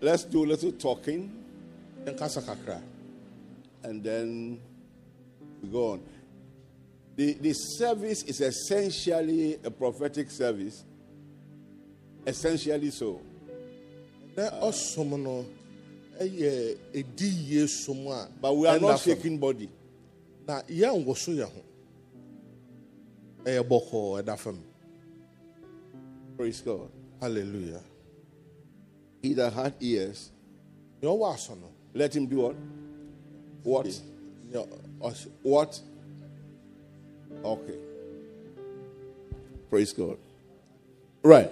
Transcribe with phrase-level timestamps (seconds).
[0.00, 1.30] let's do a little talking
[2.04, 2.80] nkasa kakra
[3.82, 4.60] and then
[5.62, 6.00] we go on.
[7.16, 10.84] The, the service is essentially a prophetic service.
[12.26, 13.20] Essentially so.
[14.36, 15.44] na ɔsom no
[16.20, 18.04] ɛyɛ ɛdi yie som
[18.40, 19.68] But we are not shaking body.
[20.46, 21.62] na yɛnwo so yɛ ho
[23.44, 24.62] ɛyɛ bɔkɔɔ ɛda fam
[26.36, 26.88] Praise God.
[27.20, 27.82] hallelujah
[29.22, 30.30] He that had ears,
[31.02, 32.56] nea ɔwɔ no let him do what?
[33.62, 33.86] What?
[35.02, 35.80] ɔs- What?
[37.44, 37.78] Okay.
[39.68, 40.16] Praise God.
[41.22, 41.50] Right.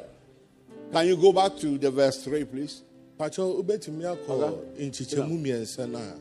[0.93, 2.83] Can you go back to the verse 3, please?
[3.19, 4.89] pakyɛ Okay.
[4.91, 6.15] nkyikyɛmu mmiɛnsa no a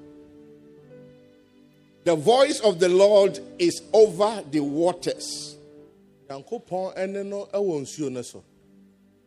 [2.04, 5.56] The voice of the Lord is over the waters.
[6.30, 8.44] nyankopɔn ɛne no ɛwɔ nsuo no so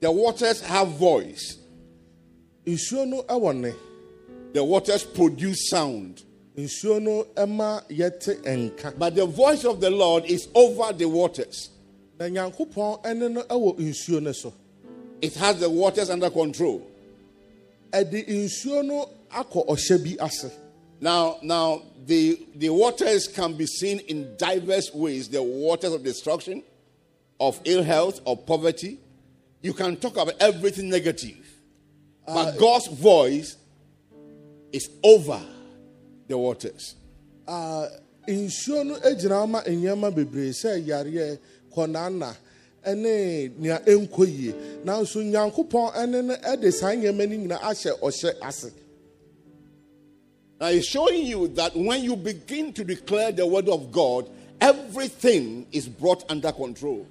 [0.01, 1.59] The waters have voice.
[2.67, 3.73] Nsuo no ɛwɔ ne
[4.53, 6.23] The waters produce sound.
[6.57, 11.71] nsuo no ɛma yɛte nka But the voice of the Lord is over the waters.
[12.19, 14.53] na nyankopɔn ɛne no ɛwɔ nsuo no so
[15.23, 16.83] It has the waters under control.
[17.93, 20.51] ɛde nsuo no akɔ ɔhyɛ bi ase
[21.03, 25.29] Now, now the, the waters can be seen in diverse ways.
[25.31, 26.63] The waters of destruction,
[27.39, 28.99] of ill health, of poverty.
[29.63, 31.50] You can talk about everything negative.
[32.35, 33.57] But God's voice
[34.73, 35.41] is over
[36.29, 36.95] the waters.
[37.47, 37.89] Ah,
[38.27, 41.39] nsuo no gyina ma nneɛma bebree sɛ yareɛ
[41.75, 42.37] kɔnana
[42.95, 48.35] ne nea ɛnkɔ yie nanso nyankopɔn ɛne no ɛde saa nneɛma no nyinaa ahyɛ ɔhyɛ
[48.43, 48.71] ase
[50.61, 54.29] Now, it's showing you that when you begin to declare the word of God,
[54.61, 57.07] everything is brought under control.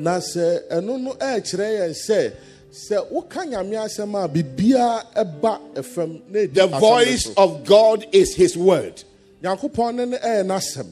[0.00, 2.32] na sɛ ɛno no ɛrekyerɛ yɛn sɛ
[2.72, 8.34] sɛ woka nyame asɛm a biribiara ɛba fam na ɛdi The voice of God is
[8.34, 9.02] His word.
[9.42, 10.86] nyankopɔn ne no ɛyɛ n'asɛm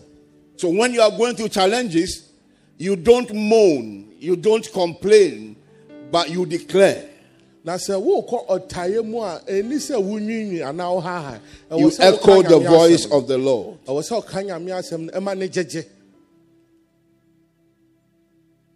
[0.56, 2.22] So when you are going through challenges,
[2.78, 5.56] you don't moan, you don't complain,
[6.10, 7.10] but you declare.
[7.64, 11.40] na sɛ wokɔ ɔtaeɛ mu a ɛni sɛ wonwiinwii anaa wohaha
[11.70, 13.78] ɛwɔ You echo the voice of the Lord.
[13.86, 15.84] ɛwɔ sɛ ɔka nyame asɛm no ɛma ne gyegye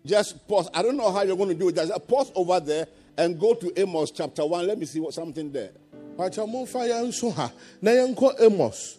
[0.04, 0.68] Just pause.
[0.72, 1.74] I don't know how you're going to do it.
[1.76, 2.86] Just pause over there
[3.16, 4.66] and go to Amos chapter 1.
[4.66, 5.72] Let me see what something there.
[8.40, 8.98] amos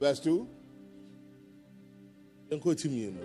[0.00, 0.48] Verse 2.
[2.52, 3.22] yɛnkɔ ɛti mmienu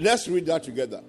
[0.00, 1.02] Let's read that together.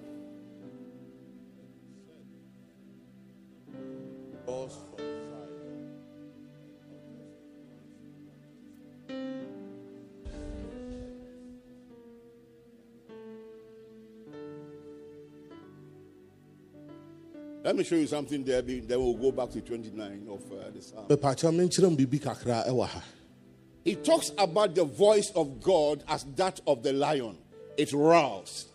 [17.70, 20.82] Let me show you something there, then we'll go back to 29 of uh, the
[20.82, 21.06] Psalm.
[21.06, 23.04] mepakyɛ menkyerɛ m biribi kakra ɛwɔ ha
[23.84, 27.38] He talks about the voice of God as that of the lion.
[27.78, 28.66] It roars.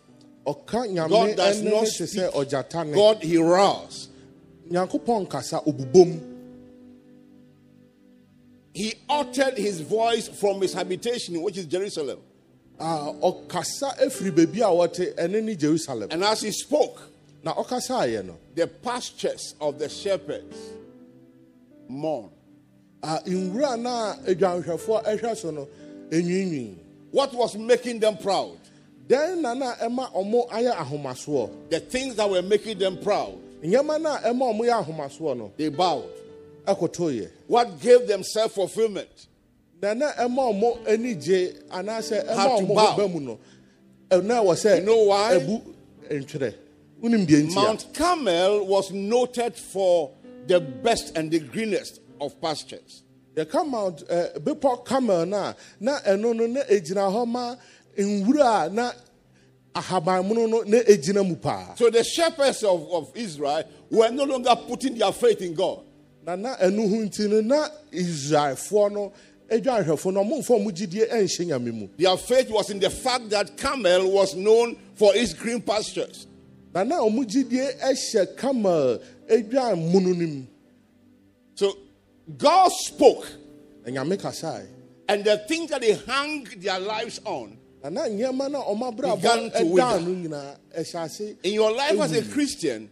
[0.46, 2.94] God does not speak.
[2.94, 4.08] God, he roars.
[4.70, 6.18] nyankopɔn nkasa obubom
[8.72, 12.20] He uttered his voice from his habitation, which is Jerusalem.
[12.80, 17.10] Ah, ɔkasa efiri baabi a wɔte ɛne ne jerusalem And as he spoke,
[17.46, 20.56] na ɔkasaeɛ no the pastures of the shepherds
[21.88, 22.28] mourn.
[23.04, 25.68] ah, nwura no a adwanhwɛfoɔ ɛhwɛ so no
[26.10, 26.74] enwiinwii
[27.12, 28.58] What was making them proud?
[29.06, 34.02] dɛn na na ɛma ɔmo ayɛ ahomasoɔ The things that were making them proud, nneɛma
[34.02, 36.10] no a ɛma ɔmo yɛ ahomasoɔ no they bowed.
[36.66, 39.28] ɛkotoeɛ What gave them self fulfillment?
[39.80, 42.86] na na ɛma ɔmo ani gye anaasɛ ɛma to ɔmo bow.
[42.86, 43.38] ho ba mu no
[44.10, 45.34] ɛna ɛwɔ sɛ You know why?
[45.38, 45.62] ɛbu
[46.10, 46.54] ntwerɛ wonim deɛ ntia
[47.02, 50.12] Mount Carmel was noted for
[50.46, 53.02] the best and the greenest of pastures.
[53.36, 57.54] yɛka mount eh, bepɔ Carmel no a na ɛno no na ɛgyina hɔ ma
[57.98, 58.92] nwura a na
[59.74, 64.56] ahabanmono no na ɛgyina mu paa So the shepherds of, of Israel were no longer
[64.66, 65.80] putting their faith in God.
[66.24, 69.12] na na ɛno ho nti no na israelfoɔ no
[69.50, 73.58] adwanhwɛfoɔ no ɔmomfa ɔmo gyidie ɛnhyɛ nyame mu Their faith was in the fact that
[73.58, 76.26] Carmel was known for its green pastures.
[76.76, 79.00] Na na ɔmo gyidie ɛhyɛ Carmel
[79.30, 80.42] adwan mono no mu
[81.54, 81.72] So
[82.36, 83.26] God spoke,
[83.86, 84.66] na nyame kasae
[85.08, 87.56] and the things that they hang their lives on.
[87.82, 91.72] na na nneɛma no a ɔmo Began abrabɔ to no nyinaa ɛhyɛ ase In your
[91.72, 92.90] life as a Christian,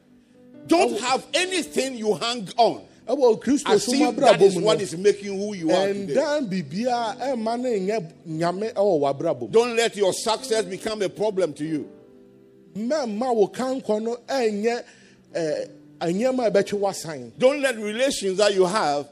[0.67, 2.81] don't have anything you hang on.
[3.07, 6.15] ɛwɔ kristo so is abrabɔ mu no making who you are today.
[6.15, 11.11] ɛndan biribiara ɛmma no nyɛ nyame ɛwɔ w'abrabɔ mu Don't let your success become a
[11.11, 11.91] problem to you.
[12.77, 14.83] Mɛmma wo kankɔ no ɛnyɛ
[15.35, 15.69] ɛɛ
[16.01, 19.09] nneɛma ɛbɛtwe w'asan Don't let relations that you have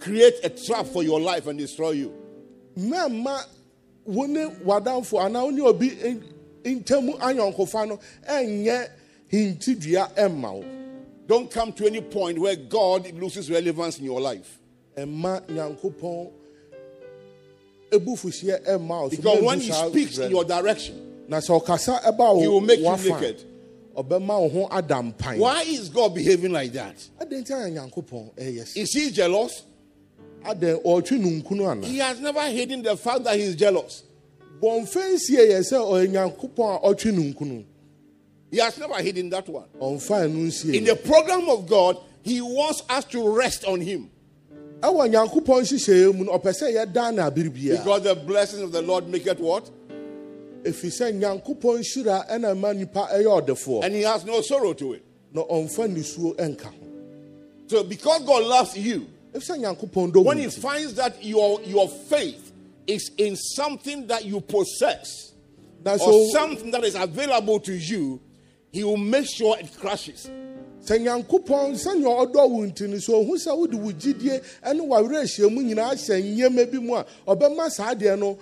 [0.00, 2.12] create a trap for your life and destroy you.
[2.78, 3.44] mɛmma
[4.04, 5.90] wo ne w'adamfo anaa wo ne obi
[6.64, 7.98] ntamu ayɔnkofa no
[8.28, 8.88] ɛnyɛ
[9.32, 10.64] hintidua ɛmma wo
[11.28, 14.58] Don't come to any point where God loses relevance in your life.
[14.96, 16.30] ɛmma nyankopɔn
[17.90, 22.40] ebufuhyeɛ ɛmma wo so Because when He speaks in your direction, na sɛ ɔkasa ɛba
[22.40, 23.42] He wo will make you w'afa naked.
[23.96, 26.96] ɔbɛma wo ho ada mpan why is God behaving like that?
[27.20, 29.62] adɛn nti a nyankopɔn ɛyɛ sɛ Is He jealous?
[30.44, 34.02] adɛn ɔtwe no nkunu ana He has never hidden the fact that He is jealous.
[34.62, 37.12] bɔnfɛn sie yɛ sɛ ɔyɛ nyankopɔn a ɔtwe
[37.46, 37.64] no
[38.50, 39.64] He has never hidden that one.
[39.80, 44.10] ɔmfa ɛno nsie In the program of God, He wants us to rest on Him
[44.82, 48.72] ɛwɔ nyankopɔn nhyehyɛeɛ mu no ɔpɛ sɛ yɛda no abere biara because the blessings of
[48.72, 49.70] the Lord make it what?
[50.64, 54.94] Ɛfiri sɛ nyankopɔn hyira ɛna ma nipa ɛyɛ ɔdefoɔ And He has no sorrow to
[54.94, 55.02] it.
[55.32, 56.74] na ɔmfa nisuo ɛnka ho
[57.66, 61.60] So, because God loves you, ɛfiri sɛ nyankopɔn dɔ when He nti finds that your,
[61.62, 62.52] your faith
[62.86, 65.32] is in something that you possess
[65.84, 68.20] na or so something that is available to you,
[68.70, 70.30] He will make sure it crashes.
[70.84, 75.50] sɛ nyankopɔn sɛnea ɔdɔ wo nti no so ɔhu sɛ wode wo gyidie ɛne w'awerɛhyia
[75.50, 78.36] mu nyinaa hyɛ nneɛma bi mu a ɔbɛma saa deɛ no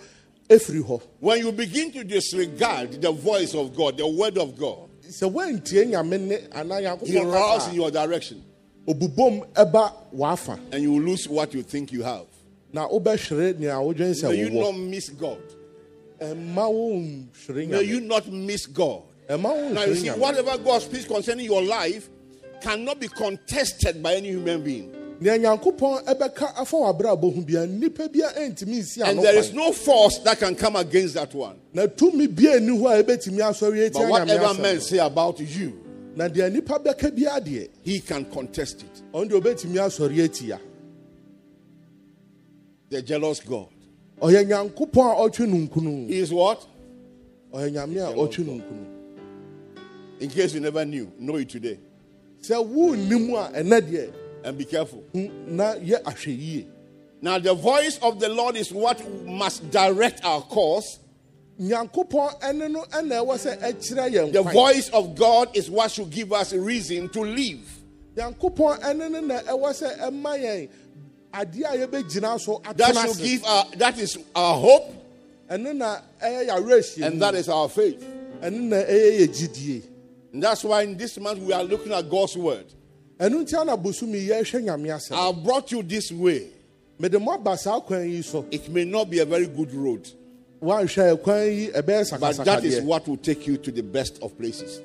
[0.51, 4.89] ɛfiri hɔ When you begin to disregard the voice of God, the word of God,
[5.09, 8.43] sɛ woantie nyame ne anaa He nyankopɔn roars in your direction
[8.87, 12.27] a, obubom ɛba w'afa and you lose what you think you have.
[12.73, 15.41] na wobɛhwere nea wodwen sɛ May you not miss God.
[16.21, 19.03] ɛma wo nhwere May nyame you not miss God.
[19.29, 22.09] ɛma wo Now, you see, whatever God speaks concerning your life
[22.61, 24.95] cannot be contested by any human being.
[25.21, 29.71] Nea nyankopɔn ɛbɛka afa w'abrabɔ ho bia nnipa bia ɛntumi nsi And there is no
[29.71, 31.57] force that can come against that one.
[31.75, 35.79] na tumi bia nni hɔ a ɛbɛtumi asɔre But whatever men say about you,
[36.17, 39.03] na deɛ nnipa bɛka bia deɛ he can contest it.
[39.13, 40.59] ɔno deɛ ɔbɛtumi asɔre atia
[42.89, 43.69] The jealous God.
[44.23, 45.47] ɔyɛ nyankopɔn a ɔtwe
[45.83, 46.67] no He is what?
[47.53, 48.87] ɔyɛ nyame a ɔtwe
[50.21, 51.79] In case you never knew, know it today.
[54.43, 55.05] Sɛ wonnim a ɛnɛ deɛ And be careful.
[55.13, 56.67] hu na yɛ ahwɛ yie
[57.23, 60.99] Now, the voice of the Lord is what must direct our course.
[61.61, 66.11] nyankopɔn ɛne no ɛna ɛwɔ sɛ ɛkyerɛ yɛn The voice of God is what should
[66.11, 67.61] give us a reason to live.
[68.17, 70.69] nyankopɔn ɛne no na ɛwɔ sɛ ɛma yɛn
[71.35, 74.95] adeɛ a yɛbɛgyina so That should give our, that is our hope,
[75.51, 78.03] ɛno na ɛyɛ yɛawerɛhyia and that is our faith.
[78.43, 79.83] ɛno na ɛyɛ yɛ gyidie
[80.33, 82.65] And that's why in this month we are looking at God's word.
[83.21, 86.47] Ɛno nti ana bosomi yɛhwɛ nyame asɛm I brought you this way.
[86.99, 88.03] mede mo aba saa kwan
[88.51, 90.09] It may not be a very good road,
[90.63, 94.37] woanhwɛ kwan yi ɛbɛyɛ but that is what will take you to the best of
[94.39, 94.81] places.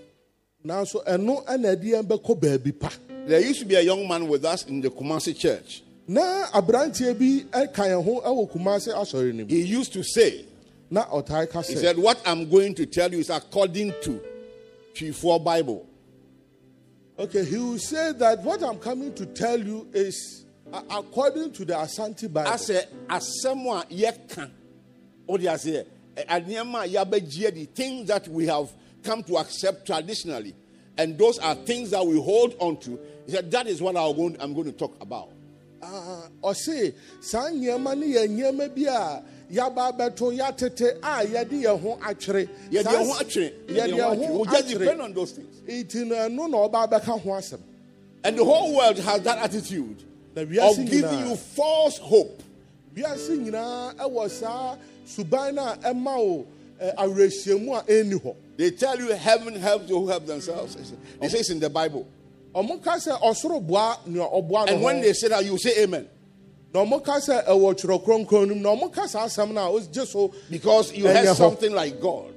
[0.66, 2.92] nanso ɛno ɛna ɛde yɛn bɛkɔ baabi pa
[3.28, 5.82] There used to be a young man with us in the Kumasi church.
[6.08, 10.46] na aberanteɛ bi ɛka yɛn ho ɛwɔ kumase asɔre no mu He used to say,
[10.92, 14.20] na ɔtae ka He said, What I'm going to tell you is according to
[14.94, 15.86] Chief Bible.
[17.18, 20.46] Okay he will say that what i'm coming to tell you is
[20.90, 24.50] according to the asante bible I said, Asɛm a yɛka,
[25.30, 25.86] o de aseɛ,
[26.16, 28.72] ɛ- nneɛma a yɛabɛgye adi, things that we have
[29.04, 30.54] come to accept traditionally,
[30.98, 33.00] and those are things that we hold on to.
[33.26, 35.30] He said, That is what I'm going, I'm going to talk about.
[35.82, 39.22] Ah, Ɔse saa nneɛma no yɛ nneɛma bi a
[39.52, 43.54] yɛaba abɛto yɛatete a yɛde yɛn ho atwere Yɛde yɛn ho atwere.
[43.68, 44.40] yɛde yɛn ho atwere.
[44.40, 45.56] We just depend on those things.
[45.68, 47.60] nti no ɛno na ɔba abɛka ho asɛm
[48.24, 50.04] And the whole world has that attitude
[50.36, 52.42] Na of wiase giving you false hope.
[52.96, 54.76] wiase nyinaa ɛwɔ saa
[55.08, 56.46] suban no a ɛma wo
[56.80, 60.76] eh, awerɛhyiamu a ɛnni hɔ They tell you heaven helps those who help themselves.
[61.20, 62.08] They say it's in the Bible.
[62.56, 65.84] ɔmo ka sɛ ɔsoro boa nea ɔboa no And when they say that, you say
[65.84, 66.08] amen.
[66.76, 69.62] Na ɔmo ka sɛ ɛwɔ twerɛ kronkron no mu na ɔmo ka saa asɛm no
[69.80, 72.34] ɔgye so Because you heard something like God.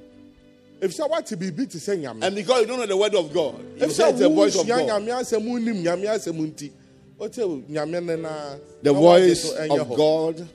[0.81, 3.59] ɛfisɛ woate biribi te sɛ nyame And because you don't know the word of God,
[3.77, 4.87] you it's the voice of God.
[4.87, 6.71] nyame asɛm wonim nyame asɛm nti
[7.17, 7.35] wote
[7.69, 9.95] nyame ne na The voice of.
[9.97, 10.47] God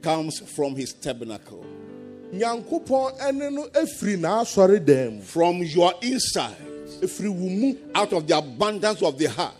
[0.00, 1.64] comes from his tabernacle,
[2.32, 6.54] nyankopɔn ɛne no ɛfiri n'asɔre dan mu from your inside,
[7.00, 9.54] ɛfiri wo mu out of the abundance of the heart.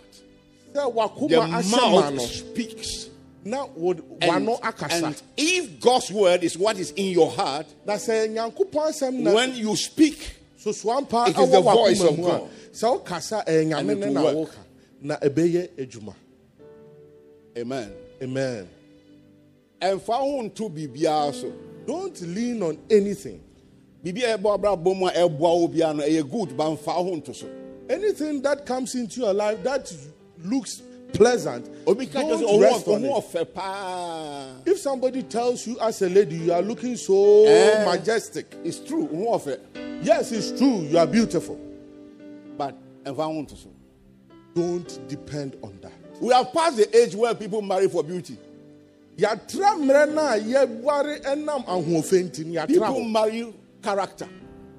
[0.72, 3.01] sɛ The wakoma ahyɛ ma mouth speaks.
[3.44, 5.06] Na And, wano akasa?
[5.06, 9.32] and if God's word is what is in your heart, na sɛ nyankopɔn asɛm na
[9.34, 12.50] when you speak, sosoampa It is the ɛwɔ voice wakoma of mu a God.
[12.72, 14.58] sɛ wokasa ɛyɛ eh, nyame ne na woka
[15.00, 16.14] na ɛbɛyɛ adwuma.
[17.58, 17.92] Amen.
[18.22, 18.68] amen.
[19.80, 21.52] Ɛmfa ho nto biribiara so.
[21.86, 23.40] Don't lean on anything.
[24.04, 27.16] Biribi a ɛbɔ abrabɔ mu a ɛboa wo biara no ɛyɛ good ba mfa ho
[27.16, 27.46] nto so.
[27.90, 29.92] Anything that comes into your life that
[30.44, 30.80] looks
[31.12, 34.68] pleasant obi ka kyerɛ sɛ don't rest on it.
[34.70, 37.84] if somebody tells you as a lady you are looking so Eh.
[37.84, 38.54] majestic.
[38.64, 39.08] It's true
[40.02, 41.58] yes it's true you are beautiful.
[42.56, 43.68] But ɛmfa ho nto so.
[44.54, 45.92] Don't depend on that.
[46.20, 48.36] We have passed the age where people marry for beauty.
[49.16, 53.52] Yàtúrà mìíràn náà yẹwàrí ẹnam ahoɔfɛ nti ni yàtúrà people marry
[53.82, 54.28] character.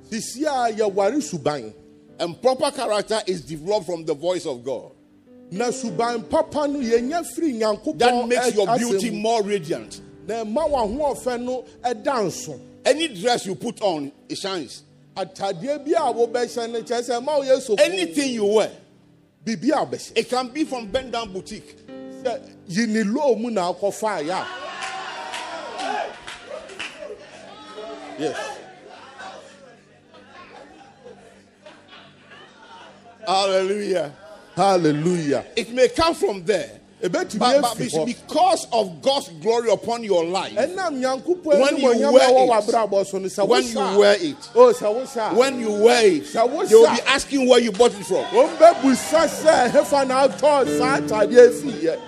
[0.10, 1.74] Sisi a yɛwàrí suban
[2.20, 4.92] and proper character is developed from the voice of God
[5.52, 10.02] na suban papa no yɛnya firi nyankopɔn that makes your beauty more radiant.
[10.28, 12.60] Na ɛma w'ahoɔfɛ no ɛda nso.
[12.86, 14.84] Any dress you put on it shines.
[15.16, 18.72] Atadeɛ bi a wobɛhyɛ no kyerɛ sɛ ɛma woyɛ sofo anything you wear
[19.46, 21.86] it can be from bend down boutique.
[21.88, 24.48] Sɛ yi ne loo mu na akɔfa ayɛ a.
[28.20, 28.38] Yes.
[33.26, 34.12] Hallelujah
[34.56, 35.46] hallelujah.
[35.56, 36.80] It may come from there
[37.12, 40.54] but, but afi it's hɔ because of God's glory upon your life.
[40.56, 45.32] When you wear it, w'abrabɔ so no sɛ when you wear it o sɛ wohyɛ
[45.32, 48.24] a when you wear it wohyɛ they will be asking where you bought it from.
[48.26, 52.00] Wɔmbɛbusa sɛ hefa na atɔ saa atadeɛ fiiɛ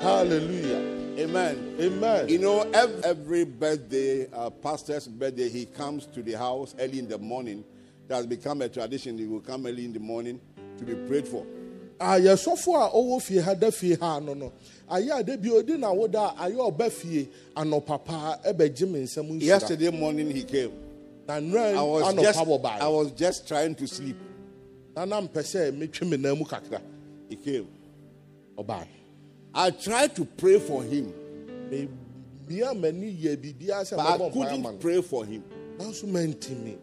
[0.00, 0.92] hallelujah.
[1.18, 1.76] Amen.
[1.80, 2.28] Amen.
[2.28, 7.08] You know, ev- every birthday, uh, pastor's birthday, he comes to the house early in
[7.08, 7.64] the morning.
[8.06, 9.16] It has become a tradition.
[9.16, 10.38] He will come early in the morning
[10.78, 11.44] to be prayed for.
[11.98, 14.52] ayɛsɔfo a ɔwɔ fie ha da fie ha no no
[14.90, 19.30] ayɛ ade bi odi na woda a ayɛ ɔba fie anɔpa paa ɛbɛgye me nsɛm
[19.30, 20.72] nhyira Yesterday morning, he came.
[21.26, 24.16] na I nnura was just, anɔpa I was just trying to sleep.
[24.94, 26.80] na na mpɛ sɛ metwe me nan mu kakra
[27.28, 27.66] He came.
[29.54, 31.12] I tried to pray for him,
[32.48, 35.42] mia m'ani yɛ biribiara sɛ but I mɛbɔ mpaeɛ ma couldn't pray for him.
[35.78, 36.76] nanso mantimi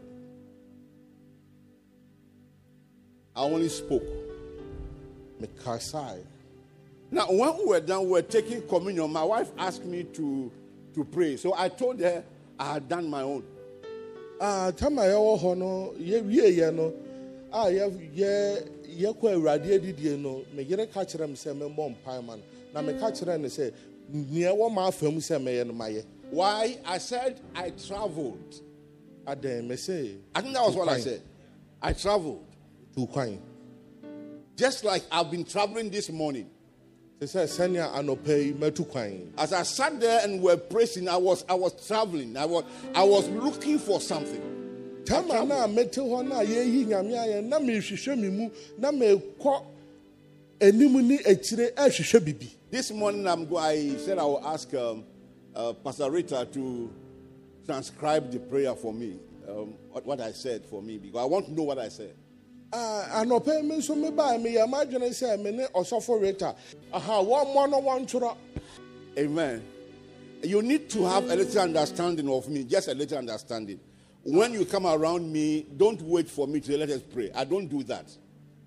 [3.36, 4.04] I only spoke.
[5.42, 6.24] mekasae
[7.12, 9.12] Now, when we were done, we were taking communion.
[9.12, 10.52] My wife asked me to,
[10.96, 11.38] to pray.
[11.38, 12.24] So I told her
[12.60, 13.44] I had done my own.
[14.42, 16.94] Ah, yɛwɔ hɔ no yɛwieɛ no
[17.52, 18.68] a yɛ- yɛ-
[19.00, 22.42] yɛkɔ awurade adidie no me yere ka kyerɛ me sɛ memmɔ mpae ma no
[22.74, 23.72] na meka kyerɛ no sɛ
[24.10, 26.80] nea ɛwɔ ma afa mu sɛ mɛyɛ no mayɛ Why?
[26.84, 28.60] I said I traveled.
[29.28, 31.22] adɛn me se I think that was what I said.
[31.82, 32.44] I traveled.
[32.96, 33.40] Kwan
[34.56, 36.50] Just like I've been traveling this morning.
[37.22, 37.72] As I sat
[40.00, 42.36] there and were praising, I was I was traveling.
[42.38, 44.42] I was I was looking for something.
[45.06, 48.92] tama no a mete hɔ no a yɛyi nyame ayɛ na mehwehwɛ me na
[52.20, 55.04] bibi This morning I'm go, I said I will ask um,
[55.56, 56.92] uh, Pastor Rita to
[57.66, 59.20] transcribe the prayer for me.
[59.48, 62.16] Um, what, what I said for me because I want to know what I said.
[62.76, 66.56] Ah, anɔpa yi mi nso mi baa mi yɛ m'adwene sɛ mi ne ɔsɔfo rita
[66.92, 68.36] aha wɔn mmɔ no wɔn ntwerɛ
[69.18, 69.62] Amen.
[70.42, 73.80] You need to have a little understanding of me, just a little understanding.
[74.24, 77.30] When you come around me, don't wait for me to let us pray.
[77.36, 78.06] I don't do that.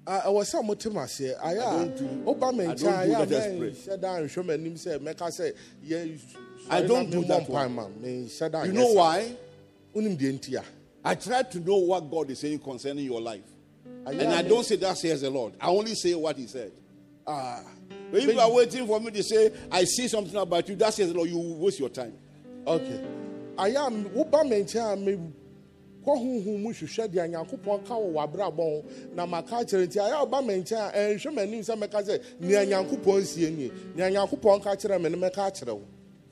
[0.07, 2.67] Ah, ɛwɔ sɛ mo te ma seɛ ayɛ I a don't do- ɔba mi I
[2.69, 3.71] nkyɛn don't do ayɛ a let us mɛ pray.
[3.71, 5.53] nhyɛ da nhwɛ m'anim sɛ mɛka sɛ
[5.85, 6.21] yɛ
[6.71, 7.69] I don't do that one.
[7.71, 9.37] mpae ma mi nhyɛ da You know why?
[9.97, 10.65] Wonim deɛ nti a
[11.05, 13.43] I try to know what God is saying concerning your life.
[14.07, 15.55] And I me- don't say that says the Lord.
[15.61, 16.73] I only say what He said.
[17.27, 17.63] ah
[18.11, 20.95] But if you are waiting for me to say, I see something about you, that
[20.95, 22.15] says the Lord, you waste your time.
[22.67, 23.01] okay
[23.57, 25.13] ayɛ a mi- woba mi a mi
[26.05, 28.85] kɔ huhu mu hwehwɛ deɛ nyankopɔn ka wɔ w'abrabɔ ho
[29.15, 33.25] na ma kyerɛ nti ayɛ ɔba mi a ɛnhwɛ m'anim sɛ mɛka sɛ nea nyankopɔn
[33.25, 35.83] sie nie nea nyankopɔn ka kyerɛ mi no mɛka akyerɛ wo.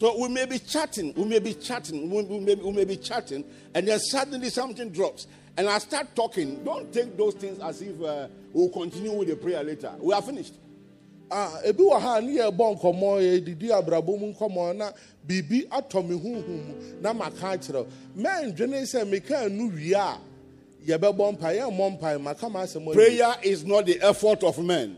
[0.00, 2.96] So we may be chatting, we may be chatting, we we may, we may be
[2.96, 5.26] chatting, and then suddenly something drops.
[5.56, 6.64] And I start talking.
[6.64, 9.92] Don't take those things as if uh, we'll continue with the prayer later.
[10.00, 10.54] We are finished.
[11.30, 14.92] Ah, ebi wɔ ha ne yɛ bɔ nkɔmɔ yɛ didi abrabɔ mu nkɔmɔ na
[15.26, 20.18] biribi atɔ me na ma ka akyerɛ mɛndwene sɛ meka nu wie a
[20.86, 22.92] yɛbɛbɔ mpa yɛ mmɔ mpa ma ka ma asɛm.
[22.92, 24.96] Prayer is not the effort of men.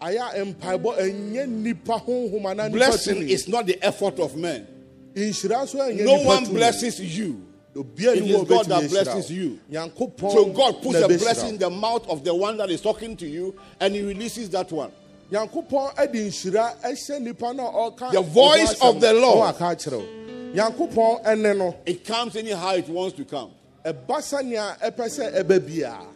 [0.00, 4.66] ayɛ mpaebɔ ɛnyɛ nipa honhom ana nipa Blessing is not the effort of men.
[5.14, 7.44] nhyira so ɛnyɛ No one blesses you.
[7.76, 9.58] It is God that blesses you.
[9.70, 13.26] So God puts a blessing in the mouth of the one that is talking to
[13.26, 14.92] you, and He releases that one.
[15.30, 19.38] nyankopɔn ɛde nhyira ɛhyɛ nipa no a ɔka The voice of the Lord.
[19.38, 20.06] ɔwɔ aka akyerɛ wo.
[20.54, 23.50] nyankopɔn ɛne no It comes anyhow it wants to come.
[23.84, 26.06] ɛba sɛnea ɛpɛ sɛ ɛbɛ biara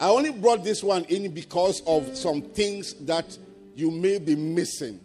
[0.00, 3.38] I only brought this one in because of some things that
[3.76, 4.98] you may be missing.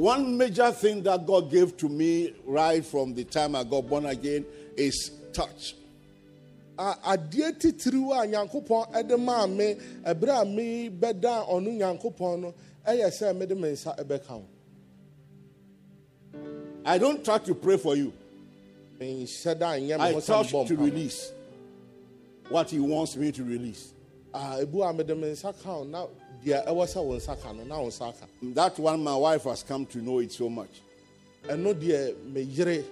[0.00, 4.06] One major thing that God gave to me right from the time I got born
[4.06, 5.76] again is touch.
[6.78, 12.54] Adeɛ titiriw a nyankopɔn ɛde maa me ɛberɛ a mebɛda ɔno nyankopɔn no
[12.88, 14.44] ɛyɛ sɛ mede me nsa ɛbɛka wo
[16.86, 18.10] I don't try to pray for you.
[18.98, 21.30] menhyɛ da nyɛ I me ho sɛ touch to release
[22.48, 23.92] what He wants me to release.
[24.32, 26.06] Ah, ebu a mede me nsa ka na
[26.44, 27.90] deɛ ɛwɔ sɛ wo nsa no na wo
[28.54, 30.80] That one, my wife has come to know it so much.
[31.44, 32.84] ɛno deɛ me yere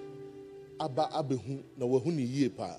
[0.81, 2.77] aba abɛhu na ne yie paa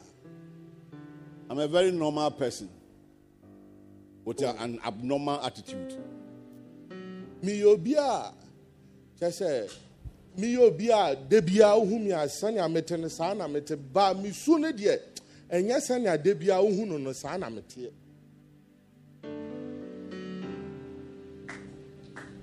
[1.50, 2.70] I'm a very normal person
[4.24, 5.98] with a- an abnormal attitude.
[7.44, 8.32] meyɛ obi a
[9.20, 9.72] kyɛ sɛ
[10.38, 13.08] meyɛ obi a da biara wohu me a sɛnea mete no
[13.50, 14.14] mete ba
[14.60, 14.68] no
[15.50, 17.50] ɛnyɛ sɛnea da biara wohu no no saa na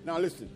[0.07, 0.49] Now, listen.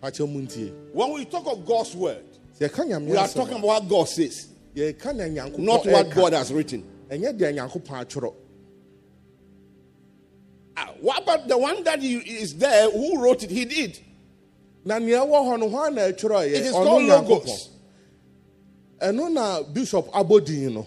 [0.00, 2.22] pakyɛ mu ntie When we talk of God's word,
[2.58, 6.10] sɛ yɛka nyame we are talking about what God says, yɛka na nyankopɔn not what.
[6.14, 6.84] God has written.
[7.10, 8.34] ɛnyɛ deɛ nyankopɔn atwerɛ
[10.76, 12.88] Ah, what about the one that he is there?
[12.88, 13.50] Who wrote it?
[13.50, 13.98] He did.
[14.84, 17.70] na nea ɛwɔ hɔ no hɔ na ɛtwerɛeɛ It is called logos.
[19.00, 20.86] ɛno na bishop abɔdin no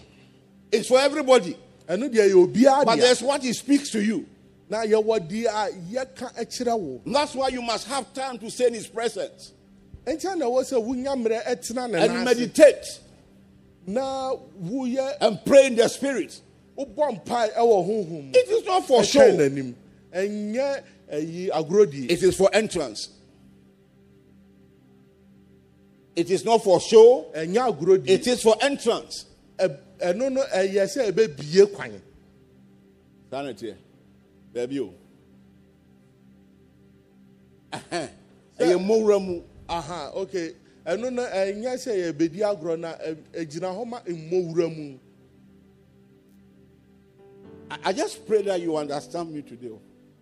[0.72, 1.58] It's for everybody.
[1.86, 4.26] ɛno deɛ yɛ obiara But there's what he speaks to you.
[4.72, 8.68] Na yɛwɔ deɛ a yɛka kyerɛ wo that's why you must have time to stay
[8.68, 9.52] in his presence.
[10.06, 13.00] Nkyɛn na ɛwɔ sɛ wonya mmerɛ ɛtena ne and meditate.
[13.86, 16.40] Na woyɛ and pray in the spirit.
[16.78, 19.74] wobɔ mpae ɛwɔ honhom It is not for show, n'anim
[20.10, 23.10] ɛnyɛ ɛyi agorodie it is for entrance.
[26.16, 29.26] It is not for show, ɛnyɛ agorodie it is for entrance.
[29.58, 32.00] Ɛno no ɛyɛ sɛ ɛbɛbie kwan
[33.30, 33.74] Sanity.
[34.52, 34.70] There oh.
[34.70, 34.94] you.
[38.58, 39.42] Ɛyɛ mmɔwura mu.
[39.68, 40.52] aha okay
[40.84, 44.98] ɛno no ɛnyɛ eh, sɛ yɛbɛdi agorɔ na eh, ɛgyina hɔ ma mmɔwura mu.
[47.70, 49.68] I- just pray that you understand me today.
[49.70, 49.80] Oh.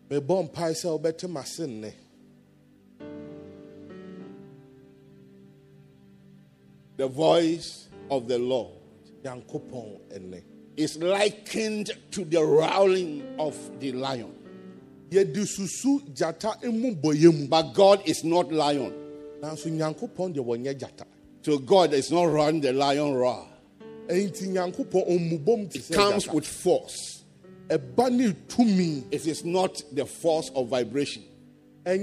[0.09, 1.93] mebɔ mpae sɛ wobɛte mase nnɛ.
[6.97, 8.77] The voice of the Lord.
[9.25, 10.43] Nyankopɔn ɛnnɛ
[10.81, 14.33] is likened to the rowling of the lion.
[15.11, 18.93] yɛde susu gyata mu But God is not lion.
[19.43, 21.05] nanso nyankopɔn deɛ wɔnyɛ gyata
[21.43, 23.47] So God is not running the lion roar.
[24.09, 27.23] ɛnti nyankopɔn ɔmmubom te It comes with force.
[27.69, 31.25] ɛba ne tumi It is not the force of vibration.
[31.87, 32.01] It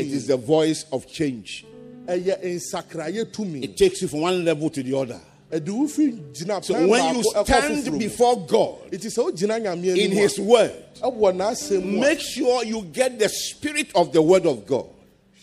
[0.00, 1.64] is the voice of change.
[2.06, 5.20] ɛyɛ nsakrayɛ tumi It takes you from one level to the other.
[5.50, 10.10] Ɛde wo fi gyina So when you stand before God ɛti sɛ wogyina nyame in
[10.12, 14.86] His word, n'asɛm make sure you get the spirit of the word of God.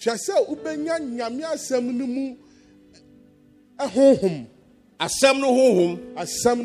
[0.01, 2.35] hwɛ sɛ wobɛnya nyame asɛm no mu.
[3.79, 4.47] Ɛhonhom
[4.99, 5.99] Asɛm honhom,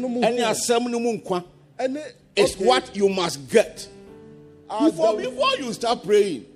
[0.08, 1.44] mu ɛne asɛm no mu nkwa.
[1.78, 2.02] Ɛne
[2.34, 3.86] is what you must get.
[4.70, 6.46] ah, Before, before you start praying,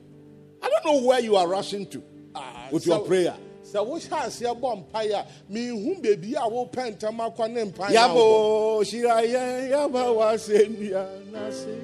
[0.62, 2.02] I don't know where you are rushing to
[2.34, 3.34] ah, with your prayer.
[3.76, 7.92] Sɛ wohyɛ aseɛ bɔ mpae a menhu baabi a wopɛ akɔ ne mpae.
[7.94, 11.76] Yabo shiraye yaba wasenia nase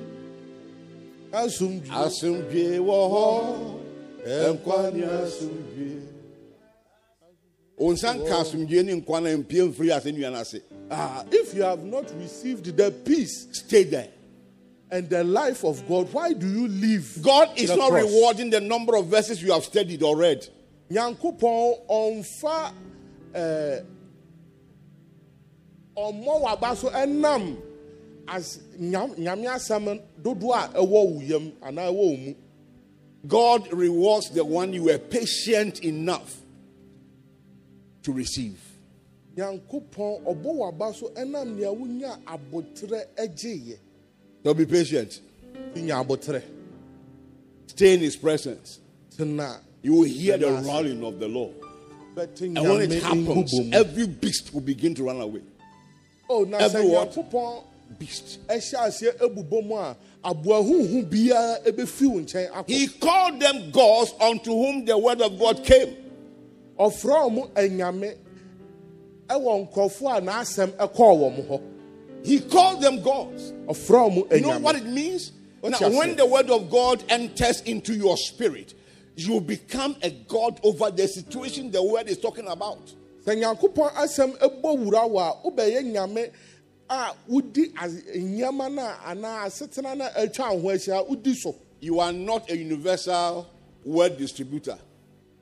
[1.33, 6.03] asomdwie asumdwe wɔ hɔ nkwa ne asumdwe.
[7.79, 10.63] Onsan ka asumdwe ne nkwa na mpie mfiri ase nua n'ase.
[10.91, 14.09] Ah, if you have not received the peace Stay there.
[14.91, 17.23] and the life of God, why do you leave?
[17.23, 18.05] God is not cross?
[18.05, 20.47] rewarding the number of verses you have studied or read.
[20.93, 22.73] Nyankopɔn ɔmfa
[23.35, 23.81] eh,
[25.97, 27.57] ɔmmɔ w'aba so ɛnam
[28.29, 32.35] as nyam- nyame asɛm dodoɔ a ɛwɔ wo yam anaa ɛwɔ wo mu.
[33.27, 36.41] God rewards the one you were patient enough
[38.03, 38.61] to receive.
[39.37, 43.79] Nyankopɔn ɔbɔ w'aba so ɛnam nea wonya abotrɛ agyeeɛ.
[44.45, 45.21] So be patient.
[47.67, 48.81] Stay in His presence.
[49.17, 51.55] tena You will hear the roaring of the Lord.
[52.15, 55.41] bɛte And when it happens, every beast will begin to run away.
[56.29, 57.65] Oh, na sɛ everyone-
[57.99, 58.39] Beast.
[58.49, 62.69] ɛhyɛ aseɛ ebubɔ mu a aboahuhu biara ebefi wo nkyɛn akɔ.
[62.69, 65.97] He called them gods unto whom the word of God came.
[66.79, 68.15] ɔfrɛ ɔmo anyame
[69.29, 71.61] ɛwɔ nkurɔfoɔ a n'asɛm ɛkɔɔ wɔn hɔ
[72.25, 73.51] He called them gods.
[73.51, 75.33] You know what it means?
[75.63, 78.75] Now, when the word of God enters into your spirit,
[79.17, 82.81] you become a god over the situation the word is talking about.
[83.27, 86.31] sɛ nyankopɔn asɛm ɛbɔ wura wɔ a wobɛyɛ nyame
[86.91, 91.35] a wodi az- nneɛma no a anaa asetena no a atwa wo ho ahyia wodi
[91.35, 93.47] so You are not a universal
[93.85, 94.79] word distributor.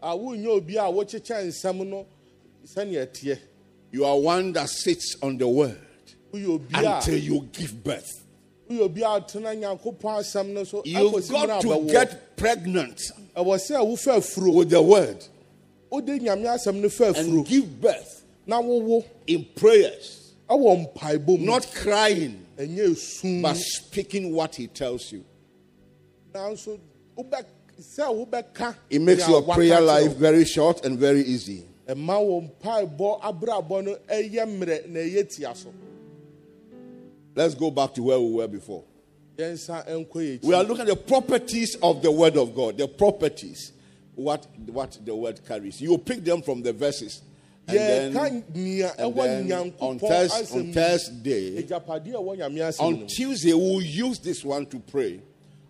[0.02, 2.06] a wonyɛ obi a wokyekyɛ nsɛm no
[2.66, 3.38] sɛnea ɛteɛ
[3.92, 5.76] You are one that sits on the word
[6.32, 8.19] woyɛ obi a until you give birth.
[8.70, 9.28] You've got
[11.60, 13.00] to get pregnant
[13.36, 15.24] ɛwɔ sɛ wofa afuro with the word.
[15.90, 18.24] Wode nyame asɛm no fa and give birth
[19.26, 22.46] in prayers, ɛwɔ mpaebɔ mu not crying,
[23.42, 25.24] but speaking what he tells you.
[26.32, 26.78] nanso
[27.18, 27.44] wobɛ
[27.80, 31.64] sɛ wobɛka It makes your prayer life very short and very easy.
[37.40, 38.84] Let's go back to where we were before.
[39.38, 42.86] yɛnsa ɛnkɔ yɛ We are looking at the properties of the word of God, the
[42.86, 43.72] properties,
[44.14, 45.80] what, what the word carries.
[45.80, 47.22] You pick them from the verses.
[47.66, 53.06] And then, and then on, nyankopɔn Thurs- on Thursday, agyapadeɛ a ɛwɔ nyame asɛm on
[53.06, 55.22] Tuesday, we'll use this one to pray.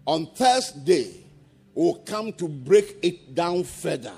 [0.09, 1.24] On Thursday,
[1.72, 4.16] we'll come to break it down further.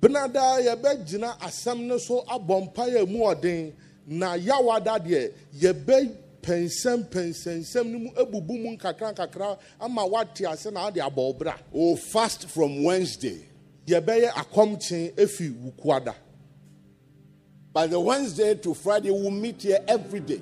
[0.00, 3.72] benadaa yɛbɛgyina asɛm no so abɔ mpaeɛ a mu ɔden
[4.06, 10.84] na yawada deɛ yɛbɛpɛnsɛm pɛnsɛnsɛm no mu abubu mu nkakra nkakra ama woate ase na
[10.84, 13.40] wode abɔ wo bra We'll fast from Wednesday.
[13.86, 16.14] yɛbɛyɛ akɔmkyen efi wukuada
[17.72, 20.40] By the Wednesday to Friday, we'll meet here every day.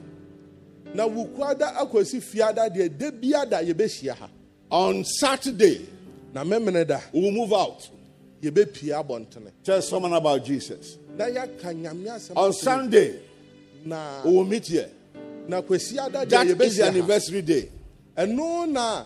[0.94, 4.28] na wukuada akɔsi fiada deɛ da biada yɛbɛhyia ha
[4.70, 5.86] On Saturday,
[6.32, 7.88] na memene da we'll move out.
[8.42, 10.98] yɛbɛpie abɔntene Tell someone about Jesus.
[11.16, 13.18] na yɛaka nyame asɛm On Sunday,
[13.84, 14.90] na we will meet here.
[15.48, 17.68] na That deɛ is the yɛbɛhyia anniversary day.
[18.16, 19.04] ɛno na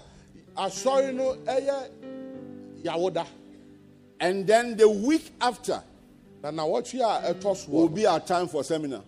[0.57, 1.88] asɔre no ɛyɛ
[2.85, 3.27] yawoda
[4.21, 5.83] And then the week after
[6.43, 9.03] na nawɔtwe a ɛtɔ soɔ will be our time for seminar.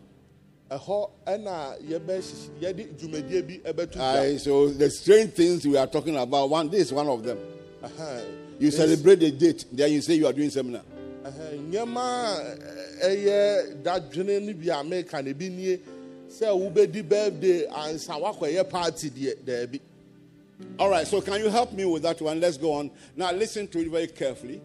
[0.70, 5.86] ɛhɔ ɛna yɛbɛhyehy- yɛde dwumadie bi ɛbɛto dwa Aye, so the strange things we are
[5.86, 7.38] talking about, one this is one of them.
[7.82, 8.24] Ɛhɛn.
[8.60, 10.82] You celebrate the date, then you say you are doing seminar.
[13.02, 15.80] Ɛyɛ dadwene bi a meka bi nie
[16.28, 18.18] sɛ wobɛdi birthday ansa
[18.70, 19.80] party deɛ daabi
[20.78, 22.38] All right, so can you help me with that one?
[22.40, 22.90] Let's go on.
[23.16, 24.60] Now listen to it very carefully.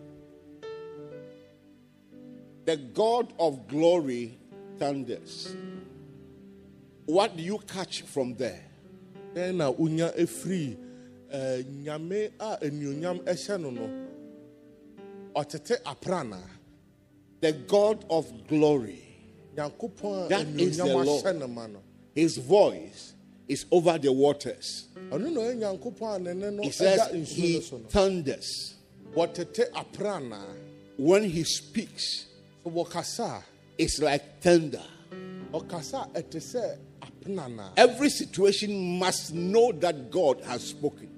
[2.66, 4.38] The God of glory
[4.78, 5.56] thunders.
[7.06, 8.62] What do you catch from there?
[9.36, 10.78] ɛfiri
[11.32, 12.58] eh, nyame a
[15.36, 16.42] ɔtete aprana
[17.42, 19.02] The God of glory.
[19.56, 19.72] That
[20.58, 21.08] is the Lord.
[21.08, 21.80] ahyɛ no ma no
[22.14, 23.14] His voice
[23.48, 24.88] is over the waters.
[25.12, 28.76] ɔno na ɔyɛ nyankopɔn a ne ne no He says he no so no thunders.
[29.74, 30.42] aprana
[30.98, 32.26] When he speaks,
[32.66, 33.44] sɛ wɔkasa a
[33.78, 34.84] it's like thunder.
[35.54, 41.10] ɔkasa a ɛte sɛ apenana Every situation must know that God has spoken.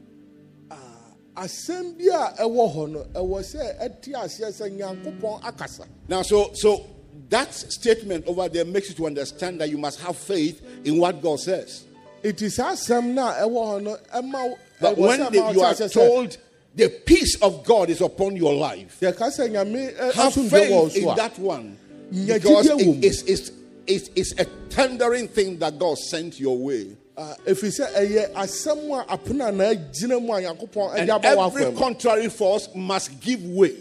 [1.37, 6.51] Asɛm bi a ɛwɔ hɔ no ɛwɔ sɛ ɛte aseɛ sɛ nyankopɔn akasa Now, so
[6.53, 6.85] so
[7.29, 11.21] that statement over there makes you to understand that you must have faith in what
[11.21, 11.83] God says.
[12.23, 16.37] ɛti saa asɛm no a ɛwɔ hɔ no ɛma But when the- you are told
[16.75, 21.15] the peace of God is upon your life, yɛka sɛ nyame ɛ- have faith in
[21.15, 21.77] that one
[22.11, 22.99] because gyidie wɔ it- mu.
[23.01, 23.51] it's, it's,
[23.87, 26.87] it's, it's a thundering thing that God sent your way.
[27.17, 31.27] Uh, Ɛfiri sɛ ɛyɛ eh, asɛm a apenana gyina mu a nyankopɔn ɛde eh, aba
[31.47, 33.73] every w'afam contrary force must give way.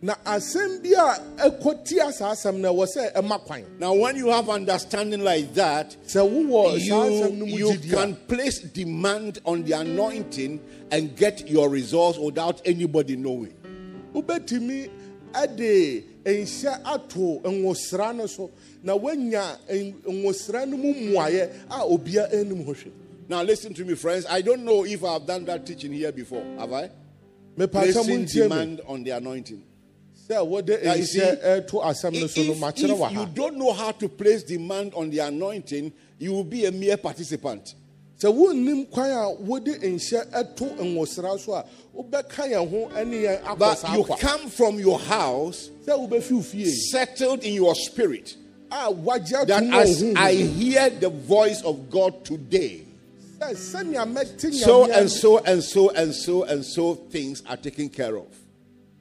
[0.00, 4.16] na asɛm bi a ɛkɔtia eh, saa asɛm no ɛwɔ sɛ ɛma kwan Now, when
[4.16, 9.40] you have understanding like that, sɛ wowɔ saa asɛm no you, you can place demand
[9.44, 10.58] on the anointing
[10.90, 13.52] and get your results without anybody knowing.
[14.14, 14.88] wobɛtumi
[15.34, 18.50] ɛde nhyɛ ato nwosra no so
[18.82, 22.90] na woanya n- nwosra no mu mmuayɛ a obia anim hɔ hwɛ
[23.30, 24.24] Now, listen to me, friends.
[24.26, 26.42] I don't know if I've done that teaching here before.
[26.58, 26.88] Have I?
[27.70, 29.62] Placing demand on the anointing.
[30.28, 33.72] sɛ wode you nhyɛ ɛto asɛm no If, so no makyerɛ wɔ you don't know
[33.72, 37.74] how to place demand on the anointing, you will be a mere participant.
[38.18, 41.64] Sɛ wonnim kwan a wode nhyɛ ɛto nwosra so a
[41.96, 46.42] wobɛka yɛn ho ne yɛn akɔ saa you come from your house sɛ wobɛfi wo
[46.42, 46.70] fie.
[46.90, 48.36] settled in your spirit.
[48.70, 52.82] A wagye that as I hear the voice of God today,
[53.38, 57.88] sɛ sɛnea mɛte so and so and so and so and so things are taken
[57.88, 58.26] care of.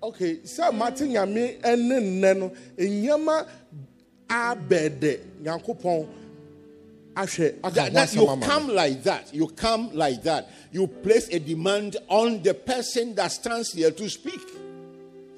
[0.03, 3.47] okay sɛ mate nyame ne nnɛ no nneɛma
[4.29, 6.07] abɛɛdɛ nyankopɔn
[7.25, 9.33] That, that you come like that.
[9.33, 10.49] You come like that.
[10.71, 14.41] You place a demand on the person that stands here to speak.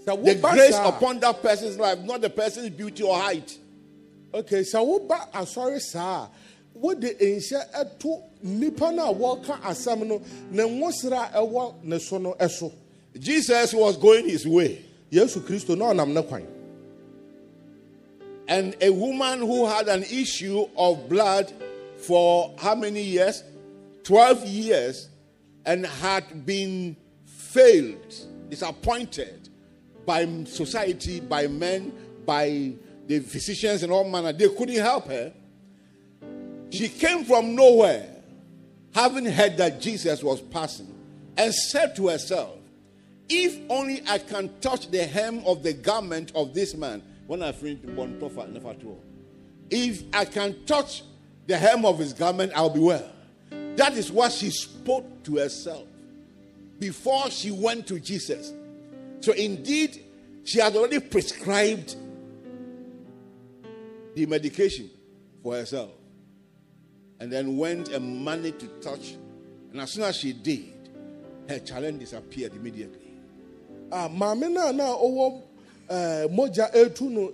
[0.05, 3.57] The grace upon that person's life, not the person's beauty or height.
[4.33, 6.29] okay sɛ woba asɔre saa a
[6.75, 12.17] wode nhyɛ ɛto nnipa no a wɔreka asɛm no ne nwosere a ɛwɔ ne so
[12.17, 12.71] no ɛso
[13.17, 14.83] Jesus was going his way.
[15.11, 16.45] yesu kristo na ɔnam ne kwan
[18.47, 21.51] And a woman who had an issue of blood
[22.01, 23.43] for how many years?
[24.03, 25.09] 12 years
[25.65, 28.15] and had been failed,
[28.49, 29.49] disappointed
[30.05, 31.93] by society, by men,
[32.25, 32.73] by
[33.05, 34.33] the physicians and all manner.
[34.33, 35.33] They couldn't help her.
[36.71, 38.07] She came from nowhere,
[38.93, 40.93] having heard that Jesus was passing,
[41.37, 42.57] and said to herself,
[43.27, 47.03] If only I can touch the hem of the garment of this man.
[47.27, 48.75] When I finish one tofa, never.
[49.69, 51.03] If I can touch
[51.49, 53.09] the hem of his garment, I'll be well.
[53.75, 55.87] That is what she spoke to herself
[56.77, 58.53] before she went to Jesus.
[59.19, 59.99] So indeed,
[60.43, 61.95] she had already prescribed
[64.13, 64.91] the medication
[65.41, 65.89] for herself
[67.19, 69.15] and then went and managed to touch.
[69.71, 70.71] And as soon as she did,
[71.49, 73.11] her challenge disappeared immediately.
[73.91, 75.41] Ah, maame na ɔwɔ
[75.89, 77.31] eh, mogya etu no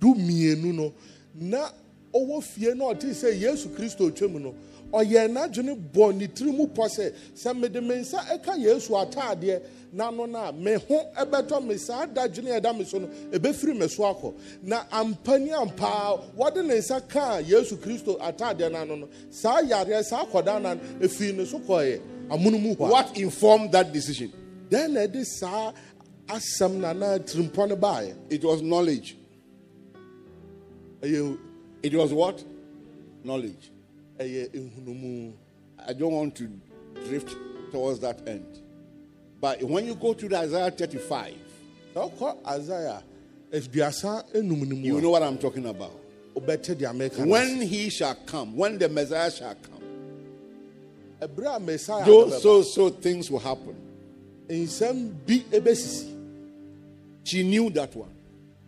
[0.00, 0.92] du mmienu no
[1.36, 1.70] na
[2.16, 4.54] ɔwɔ fie na ɔte sɛ yesu kristo twam no
[4.92, 9.60] ɔyɛ n'adwene bɔ ne tiri mu pɔ sɛ sɛ mede me nsa ɛka yesu ataadeɛ
[9.94, 13.76] n'ano no a me ho ɛbɛtɔ me saa dadwene a ɛda me so no ɛbɛfiri
[13.78, 18.96] me so akɔ na ampa ni ampa wɔde ne nsa kaa yesu kristo ataadeɛ n'ano
[19.00, 22.00] no saa yareɛ saa akɔdaa no ɛfiri ne so kɔɛ
[22.30, 24.32] amonomu hɔ What informed that decision?
[24.70, 25.72] then na ɛde saa
[26.28, 29.16] asɛm na na tirimpɔ no baeɛ It was knowledge.
[31.02, 31.38] ɛyɛ
[31.86, 32.42] It was what?
[33.22, 33.70] Knowledge.
[34.18, 34.48] I
[35.92, 36.50] don't want to
[37.06, 37.36] drift
[37.70, 38.58] towards that end.
[39.40, 41.34] But when you go to the Isaiah 35,
[41.94, 43.02] sɛ ɔkɔ isaia
[43.52, 45.92] aduasa enum no you know what I'm talking about.
[46.34, 49.82] a wobɛte deɛ meka no When he shall come, when the Messiah shall come,
[52.04, 53.76] those so so things will happen.
[54.48, 56.14] nsɛm bi ɛbɛsisi
[57.22, 58.10] She knew that one.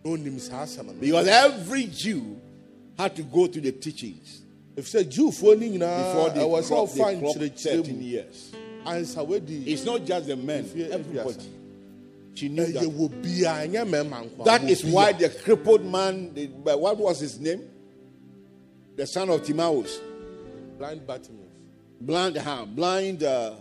[0.05, 2.39] na onim saa asɛm no Because every Jew
[2.99, 4.41] had to go through the teachings
[4.75, 8.51] sɛ jiwfoɔ no before they ɛwɔ sɛ clock, they nkyerɛkyerɛ 13 mu years.
[9.67, 11.45] It's not just the men, If- everybody.
[12.33, 12.83] She knew ɛyɛ that.
[12.83, 17.63] wɔ biaa ɛnyɛ That is why the crippled man, the, what was his name?
[18.95, 19.99] The son of Timaeus.
[20.77, 21.45] blind Bartimaeus.
[22.01, 23.55] Blind, uh, blind uh,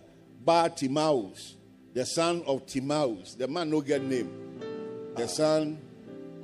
[0.45, 1.55] Bartimaeus,
[1.95, 3.35] the son of Timaeus.
[3.37, 4.31] The man no get name.
[5.17, 5.79] The son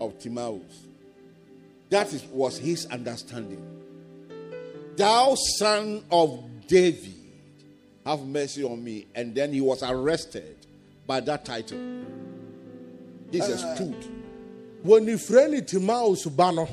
[0.00, 0.88] of Timaeus.
[1.90, 3.62] That is, was his understanding.
[4.97, 7.14] Thou son of David,
[8.07, 9.07] have mercy on me.
[9.14, 10.57] And then he was arrested
[11.07, 11.79] by that title.
[13.31, 13.97] Jesus stood.
[14.85, 16.68] wɔnifrɛ ne Timaeus ba no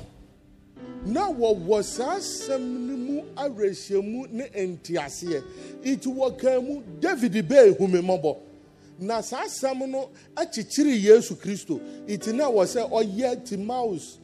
[1.05, 5.43] na wɔwɔ saa asɛm no mu awerɛhyɛmu ne nteaseɛ
[5.81, 8.37] nti wɔkaa mu david bɛɛ humemmɔbɔ
[8.99, 14.17] na saa asɛm no akyekyere yesu kristo nti na wɔ sɛ ɔyɛ Timaeus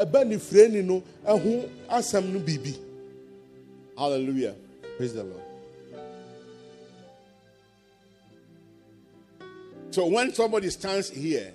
[0.00, 2.78] ɛbɛ ne frɛni no ho asɛm no biribi
[3.96, 4.54] Hallelujah.
[4.96, 5.42] praise the lord
[9.90, 11.52] So when somebody stands here,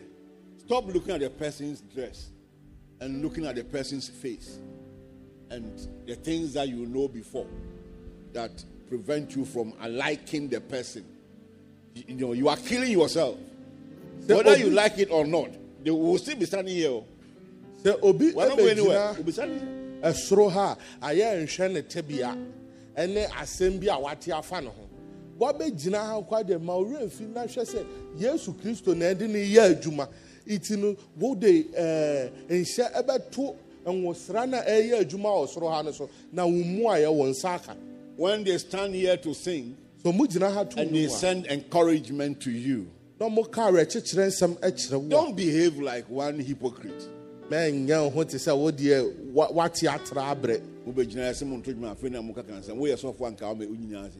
[0.65, 2.29] stop looking at the person's dress
[2.99, 4.59] and looking at the person's face
[5.49, 7.47] and the things that you know before
[8.33, 11.05] that prevent you from liking the person.
[11.93, 13.37] You, you know, you are killing yourself.
[14.27, 15.51] Whether oh, you like it or not,
[15.83, 16.89] they will still be standing here.
[16.89, 17.05] Oh.
[17.85, 18.97] Sɛ obi We're not going anywhere.
[18.97, 20.11] ɛbɛgyina We'll be standing here.
[20.11, 22.37] ɛsoro ha a ayɛ nhwɛ ne tebea
[22.97, 24.89] ɛne asɛm bi a wate afa ne ho
[25.39, 27.85] wɔbɛgyina ha kɔ deɛ ma owurɛ mfi na hwɛ sɛ
[28.17, 30.07] yesu kristo na ɛde ne yɛ adwuma
[30.47, 31.41] nti no wode
[31.73, 36.83] ɛɛ nhyɛ ɛbɛto nwosra na ɛyɛ adwuma wɔ soro ha no so na wo mu
[36.85, 37.75] ayɛ wɔn nsa aka
[38.17, 42.39] When they stand here to sing so mo gyina ha to and they send encouragement
[42.41, 42.87] to you,
[43.19, 47.09] na mo ka awerɛkyekyerɛ nsɛm ɛkyerɛ wo don't behave like one hypocrite.
[47.49, 52.21] Mɛnyɛ wo ho te sɛ wodeɛ wa- atra abrɛ Wobɛgyina sɛ mo dwuma afei na
[52.21, 52.77] moka ka nsɛm.
[52.77, 54.17] Woyɛ sɔfoɔ anka woma wonyinaa ase.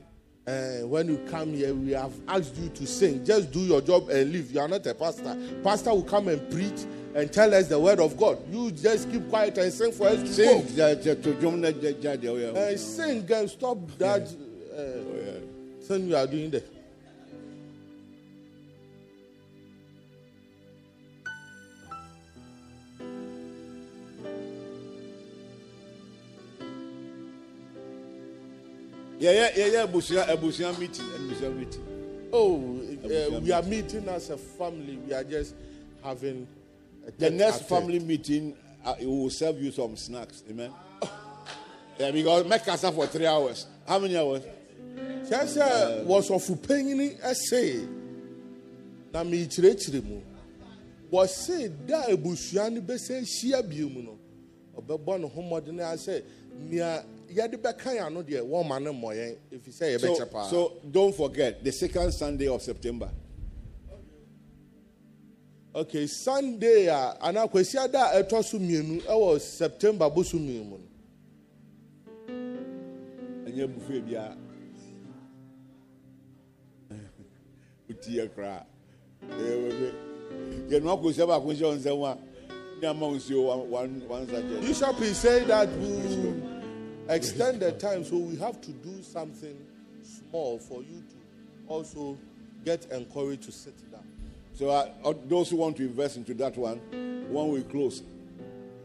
[0.47, 3.23] Uh, when you come here, we have asked you to sing.
[3.25, 4.51] Just do your job and leave.
[4.51, 5.35] You are not a pastor.
[5.63, 6.85] Pastor will come and preach
[7.15, 8.37] and tell us the word of God.
[8.51, 10.93] You just keep quiet and sing for us to Sing go.
[10.93, 12.55] the- the- to dwom na gya- gya deɛ woyɛ.
[12.55, 14.21] Uh, sing and stop that
[14.75, 16.61] uh, thing you are doing there.
[29.19, 31.81] Yɛyɛ yeah, abusua abusua meeting abusua meeting
[32.33, 34.97] Oh, uh, we are meeting as a family.
[34.97, 35.55] We are just
[36.03, 36.45] having
[37.17, 37.69] The next a tete.
[37.69, 40.43] family meeting, uh, it will serve you some snacks.
[40.49, 40.71] Amen.
[41.97, 43.67] Yeah, because make us for three hours.
[43.87, 44.41] How many hours?
[45.29, 47.87] kyerɛ sɛ wɔsɔfo panyini ɛse
[49.13, 50.21] na mekyerɛkyerɛ mu
[51.09, 54.17] wɔse da abusua no bɛsɛ hyia bio mu no
[54.77, 56.21] ɔbɛbɔ ne ho mmɔden a sɛ
[56.69, 57.01] nea
[57.35, 60.73] yɛde bɛka yɛ ano deɛ wɔma no mmɔ yɛn ɛfiri sɛ So, yɛbɛkyɛ paa so
[60.89, 63.09] don't forget the second Sunday of September.
[65.75, 70.77] okay sunday a anaa kwasia da a ɛtɔ so mmienu ɛwɔ september boso mmienu mu
[70.77, 70.87] no
[73.45, 74.37] ɛnyɛ buffet biara
[76.91, 76.95] eh,
[77.89, 78.63] wotie koraa
[80.69, 82.17] yɛno akɔsia baako nhyɛ wo nsɛm a
[82.81, 84.61] ne ama wo nsuo one- one one sachet.
[84.61, 85.87] bishop is saying that we
[87.09, 89.57] extend the time so we have to do something
[90.03, 91.15] small for you to
[91.67, 92.17] also
[92.63, 94.03] get encouraged to sit down
[94.55, 96.77] So uh, uh, those who want to invest into that one,
[97.29, 98.03] when we close,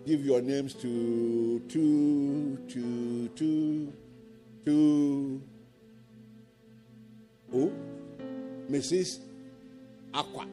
[0.05, 3.93] give your names to two, two, two,
[4.65, 5.41] two.
[7.53, 7.73] Who?
[8.69, 9.21] Mrs.
[10.13, 10.47] Akua.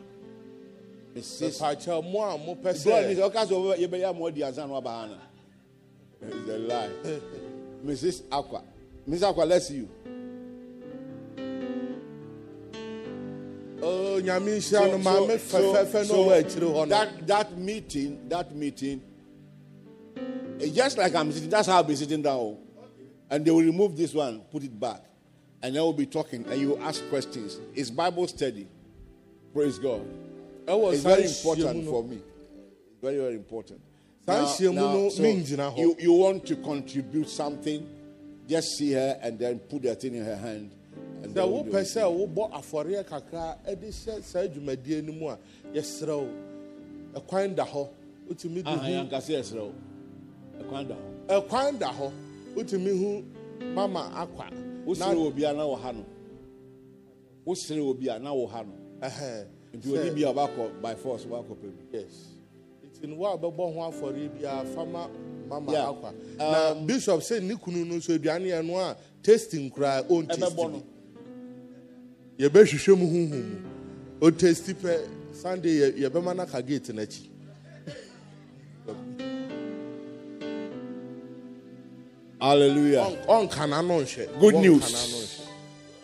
[1.15, 1.59] Mrs.
[1.59, 5.17] Pacha mo a mo pɛ God is sɛ all you better more than San Wabahana.
[6.21, 6.89] It's a lie.
[7.87, 8.23] Mrs.
[8.29, 8.61] Akua.
[9.07, 9.33] Mrs.
[9.33, 9.89] Akua, let's see you.
[13.81, 18.55] oh nyame nhyira no maame fɛfɛɛfɛ no wɔ akyire hɔ no that that meeting, that
[18.55, 19.01] meeting,
[20.73, 22.57] just like I'm sitting, that's how I'll be sitting down.
[23.29, 25.03] And they will remove this one, put it back,
[25.61, 27.59] and then we'll be talking, and you ask questions.
[27.75, 28.67] It's Bible study.
[29.53, 30.01] Praise God.
[30.67, 32.21] It's very important for me.
[33.01, 33.81] Very, very important.
[34.27, 35.23] Saa nhyia mu no, so
[35.77, 37.87] you, you want to contribute something,
[38.45, 40.69] just see her and then put that thing in her hand.
[41.23, 45.13] And sɛ then we'll do wopɛ sɛ wobɔ afɔreɛ kakra ɛde hyɛ saa dwumadie no
[45.13, 45.37] mu a
[45.73, 46.29] yɛserɛ wo.
[47.21, 47.87] Ɛkwan da hɔ
[48.27, 49.73] wotumi de Ah, hu yankasi ɛsrɛ wo.
[50.59, 51.47] Ɛkwan da hɔ.
[51.47, 52.11] ɛkwan da hɔ
[52.53, 53.23] wotumi hu
[53.73, 54.51] mama akwa.
[54.85, 56.05] Wosere obi a na wɔ ha no?
[57.45, 58.73] Wosere obi a na wɔ ha no?
[59.07, 59.45] Ɛhɛn.
[59.73, 62.36] Nti odi bi a ɔbakɔ by force ɔbakɔ pɛ yes
[63.05, 65.09] no wo a bɛbɔ ho afɔre biara fama
[65.49, 65.87] mama Yeah.
[65.91, 66.13] akwa.
[66.37, 70.71] Na bishop sɛ ne kunu no nso aduane yɛ no a tasting koraa ɔntesti ɛbɛbɔ
[70.71, 70.77] bi.
[70.77, 70.83] no.
[72.39, 73.43] Yɛbɛhwehwɛ mu huhu mu.
[74.31, 74.99] Ɔtesti pɛ
[75.33, 77.29] sunday yɛ- yɛbɛma no aka gate no akyi
[82.39, 84.39] hallelujah ɔnka n'ano nhwɛ.
[84.39, 85.41] Good news.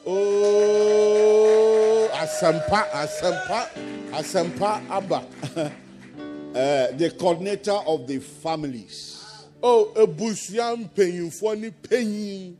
[0.05, 3.59] ooo asɛmpa asɛmpa
[4.11, 5.23] asɛmpa aba.
[6.55, 9.19] uh, the coordinator of the families.
[9.61, 12.55] O ebusua mpanyinfoɔ ne panyin.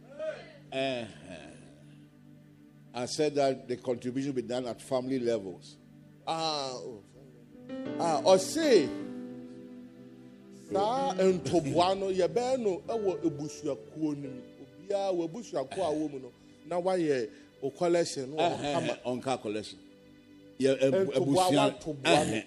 [2.95, 5.77] I said that the contribution will be done at family levels.
[6.27, 6.99] Ah, oh,
[7.99, 8.88] ah, ɔse
[10.71, 14.41] saa ntoboa no yɛbɛyɛ no wɔ ebusuakuo no mu.
[14.88, 16.32] Obiara wɔ ebusuakuo a wɔ mu no
[16.67, 17.29] na wayɛ
[17.62, 19.79] o collection no hɔ kama car collection.
[20.60, 22.41] Yɛ ɛbu- Ntoboa no.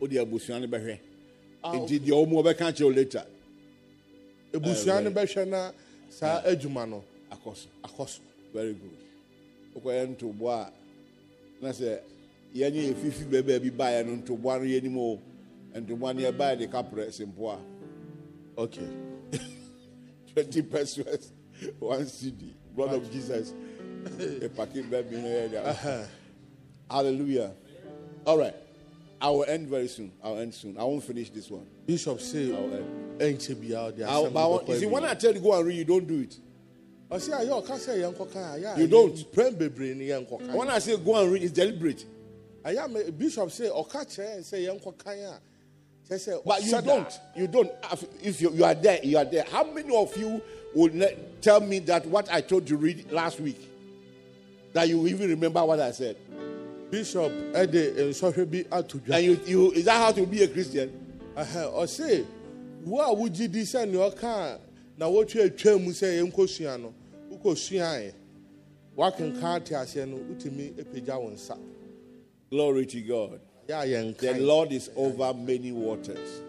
[0.00, 0.02] Ɛhɛn.
[0.02, 0.98] o de abusua no bɛhwɛ
[1.62, 3.26] ah, nti deɛ ɔmo ɔbɛka kyerɛ o later.
[4.52, 5.72] Ebusua eh, no bɛhwɛ na
[6.08, 8.20] saa adwuma no akɔ so akɔ so
[8.52, 8.96] very good.
[9.76, 10.72] Wokɔyɛ ntoboa a
[11.62, 12.00] na sɛ
[12.54, 15.20] yɛne yɛfifi bɛbaa bi baeɛ no ntoboa no yɛnim o.
[15.74, 17.58] Ntoboa no yɛbaeɛ de kaprɛ sempoa
[18.58, 18.86] okay
[20.34, 21.32] 20 pesos
[21.78, 23.54] one cd blood of jesus.
[24.18, 26.06] Yɛpake baabi no yɛde
[26.90, 27.52] hallelujah.
[28.26, 28.56] All right
[29.20, 30.12] I will end very soon.
[30.24, 30.78] I'll end soon.
[30.78, 31.66] I won't finish this one.
[31.86, 33.18] bishop say I'll end.
[33.18, 35.66] ɛnkyɛ biara ɔde I'll, but I want- you see, when I tell you go and
[35.66, 36.38] read, you don't do it.
[37.10, 39.14] ɔse ayɛ ɔka sɛ yɛn nkɔka a yɛ a You don't.
[39.32, 40.10] mpɛn bebree ni
[40.56, 42.04] When I say go and read, it's deliberate.
[42.64, 45.40] ayɛ me bishop say ɔka kyerɛ yɛn sɛ yɛn nkɔka a
[46.08, 47.20] kyerɛ sɛ But you don't.
[47.36, 47.70] You don't.
[48.22, 49.44] If you, you are there, you are there.
[49.50, 50.40] How many of you
[50.74, 53.60] would let, tell me that what I told you read last week,
[54.72, 56.16] that you even remember what I said?
[56.90, 60.48] Bishop ɛde nsɔhwɛ bi ato dwa And you, you is that how to be a
[60.48, 60.90] Christian?
[61.36, 62.24] Ɔse
[62.84, 64.58] wo a wogye di sɛ nea ɔka
[64.96, 66.94] na wotwe atwa mu sɛ yɛnkɔsua no
[67.32, 68.12] wokɔsuaeɛ
[68.96, 71.58] woakenka ate aseɛ no wotumi apagya wo nsa
[72.50, 73.40] Glory to God.
[73.68, 76.42] yɛ The Lord is over many waters.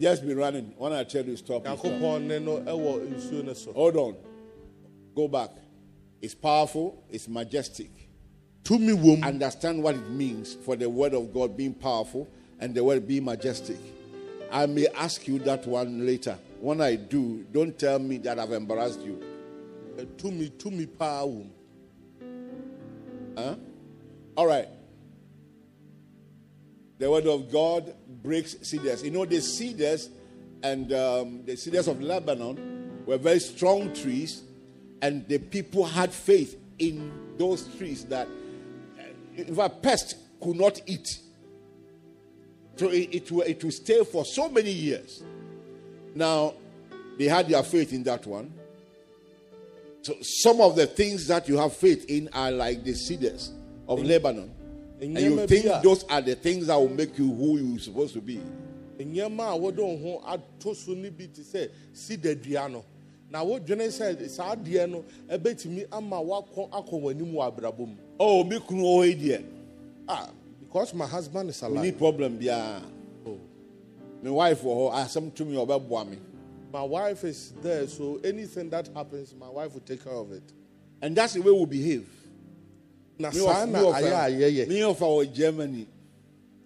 [0.00, 0.74] Just be running.
[0.76, 1.84] When I tell you stop, you stop.
[1.92, 4.16] nyankopɔn ne no ɛwɔ nsuo no so Hold on.
[5.14, 5.50] Go back.
[6.20, 7.90] It's powerful, it's majestic.
[8.64, 12.28] Tumi wom Understand what it means for the word of God being powerful
[12.60, 13.76] and the word being majestic.
[14.50, 16.38] I may ask you that one later.
[16.60, 19.22] When I do, don't tell me that I've embarrassed you.
[20.16, 21.50] tumi tumi paa wom
[23.36, 23.56] Huh?
[24.36, 24.68] All right.
[26.98, 27.92] The word of God
[28.22, 29.02] breaks cedars.
[29.02, 30.08] You know, the cedars
[30.62, 34.42] and um, the cedars of Lebanon were very strong trees,
[35.02, 38.28] and the people had faith in those trees that,
[39.36, 41.18] in fact, pest could not eat.
[42.76, 45.22] So it, it, will, it will stay for so many years.
[46.14, 46.54] Now,
[47.18, 48.52] they had their faith in that one.
[50.02, 53.52] So some of the things that you have faith in are like the cedars
[53.88, 54.50] of Lebanon.
[55.00, 58.14] And you think a- those are the things that will make you who you're supposed
[58.14, 58.40] to be.
[58.98, 62.84] nneɛma a wɔde wo ho ato so no bi te sɛ sida dua no
[63.30, 68.44] na wodwene sɛ saa adeɛ no ɛbɛtumi ama woakɔ akɔ w'anim wɔ abrabɔ mu Oh,
[68.44, 69.42] me kunu oh dear.
[70.08, 70.28] ah
[70.60, 72.80] because my husband is We alive need problem there.
[73.26, 73.38] Oh.
[74.22, 76.18] My wife or her, some to me about me.
[76.72, 80.42] my wife is there so anything that happens my wife will take care of it
[81.02, 82.08] And that's the way we behave.
[83.18, 85.86] na Me saa of, na me of, ayɛ a yɛyɛ me of our Germany.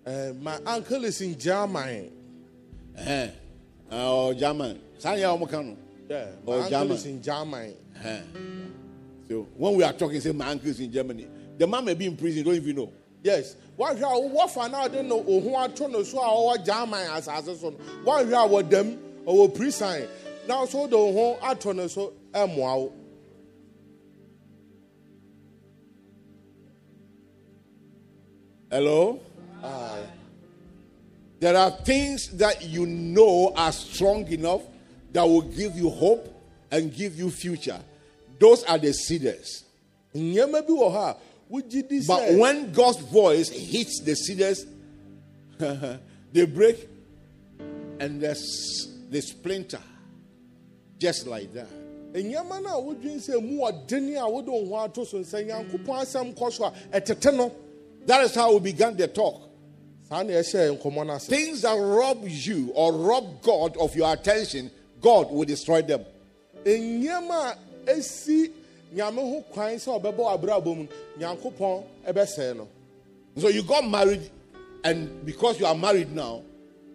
[0.07, 2.11] Eh, my uncle is in germany
[2.97, 3.29] Eh,
[3.93, 4.81] or German.
[4.99, 5.77] Sanya Omokano.
[6.09, 6.93] yeah, my Oh, uncle German.
[6.97, 7.75] is in germany
[8.05, 8.21] Eh.
[9.29, 11.27] So when we are talking, say my uncle is in Germany.
[11.59, 12.93] The man may be in prison, don't even know.
[13.23, 16.57] yes wahwɛ oh, a wɔfa no a ɔde no wo ho ato no so a
[16.59, 20.09] ɔwɔ german asase so no wahwɛ a wɔdam ɔwɔ prison
[20.47, 22.93] na so wode wo ho ato no so ɛmmoa wo
[28.71, 29.19] Hello?
[31.41, 34.61] There are things that you know are strong enough
[35.13, 36.29] that will give you hope
[36.71, 37.81] and give you future.
[38.39, 39.65] Those are the cedars.
[41.51, 44.67] Nneɛma bi wɔ hɔ a wogye di But when God's voice hits the cedars,
[45.59, 46.89] they break
[48.01, 48.35] and they,
[49.11, 49.81] they splinter.
[50.99, 51.69] Just like that.
[52.13, 56.03] nneɛma no a wodwen sɛ mu ɔdene a wode wo ho ato so sɛ nyankopɔn
[56.03, 57.53] asɛm kɔ so a ɛtete no
[58.07, 59.43] That is how we began the talk.
[60.09, 64.11] saa na ɛhyɛ nkɔmmɔ no ase Things that rob you or rob God of your
[64.13, 64.71] attention,
[65.01, 66.05] God will destroy them.
[66.65, 68.51] nneɛma a ɛsi
[68.95, 70.87] nyame ho kwan sɛ ɔbɛbɔ abrabɔ mu
[71.19, 72.69] nyankopɔn ɛbɛsɛe no
[73.39, 74.29] So you got married,
[74.83, 76.43] and because you are married now,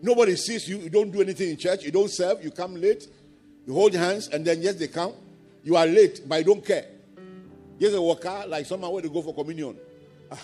[0.01, 0.77] nobody sees you.
[0.79, 1.83] You don't do anything in church.
[1.85, 2.43] You don't serve.
[2.43, 3.07] You come late.
[3.65, 5.13] You hold hands, and then yes, they come.
[5.63, 6.85] You are late, but you don't care.
[7.79, 9.77] Just a worker like someone where they go for communion.
[10.31, 10.37] Ah.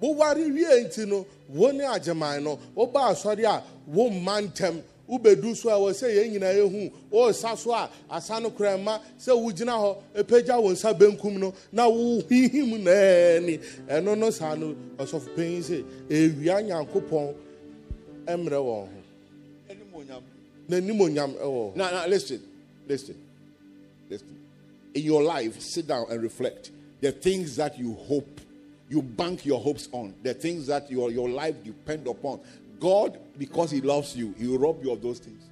[0.00, 5.68] woware wie nti no wo ne agyeman no woba asɔre a womma ntɛm wobɛdu so
[5.70, 9.72] a wɔ sɛ yɛn nyinaa yɛhu wɔresa so a asa no kora ma sɛ wogyina
[9.72, 15.62] hɔ ɛpagya wo nsa benkum no na wohihim naani ɛno no saa no ɔsɔfo panyin
[15.62, 17.34] sɛ ɛwia nyankopɔn
[18.26, 20.22] mmerɛ wɔn ho
[20.68, 22.40] n'anim onyam ɛwɔ Now, now listen,
[22.88, 23.16] listen,
[24.10, 24.36] listen.
[24.94, 26.70] In your life, sit down and reflect.
[27.00, 28.40] The things that you hope,
[28.88, 32.40] you bank your hopes on, the things that your, your life depend upon.
[32.80, 35.42] God, because He loves you, He will rob you of those things.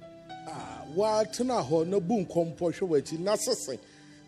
[0.47, 3.77] Ah, watena hɔ na bu nkɔmpɔ hwɛ w'akyi na sese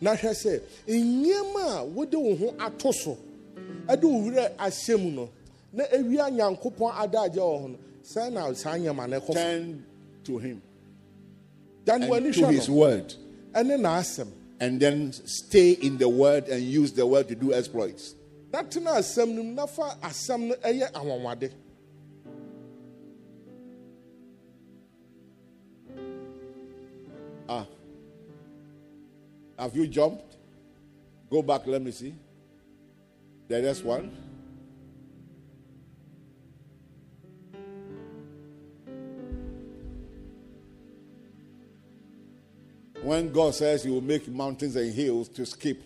[0.01, 3.17] na hwɛ sɛ nneɛma a wode wo ho ato so
[3.87, 5.29] ɛde wo werɛ ahyɛ mu no
[5.73, 9.85] na ewia nyankopɔn adagye wɔ ho no sɛ na saa nneɛma ɛkɔ Turn
[10.23, 10.61] to Him
[11.85, 13.13] dan and w'ani to hwɛ His no word.
[13.53, 14.27] ɛne n'asɛm
[14.59, 18.15] and then stay in the word and use the word to do exploits.
[18.51, 21.51] na tena asɛm no mu na fa asɛm no ɛyɛ anwanwade
[27.49, 27.65] Ah.
[29.57, 30.37] Have you jumped?
[31.29, 32.13] Go back, let me see.
[33.47, 34.11] The next one.
[43.01, 45.81] When God says He will make mountains and hills to skip,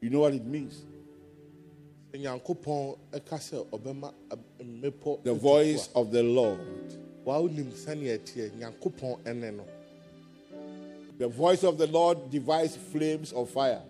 [0.00, 0.82] you know what it means?
[2.14, 6.60] nyankopɔn ɛka sɛ ɔbɛma ab- mmepɔ The voice of the Lord.
[7.24, 9.64] Wa wonim sɛnea ɛteɛ nyankopɔn ɛne no
[11.16, 13.82] The voice of the Lord divides flames of fire.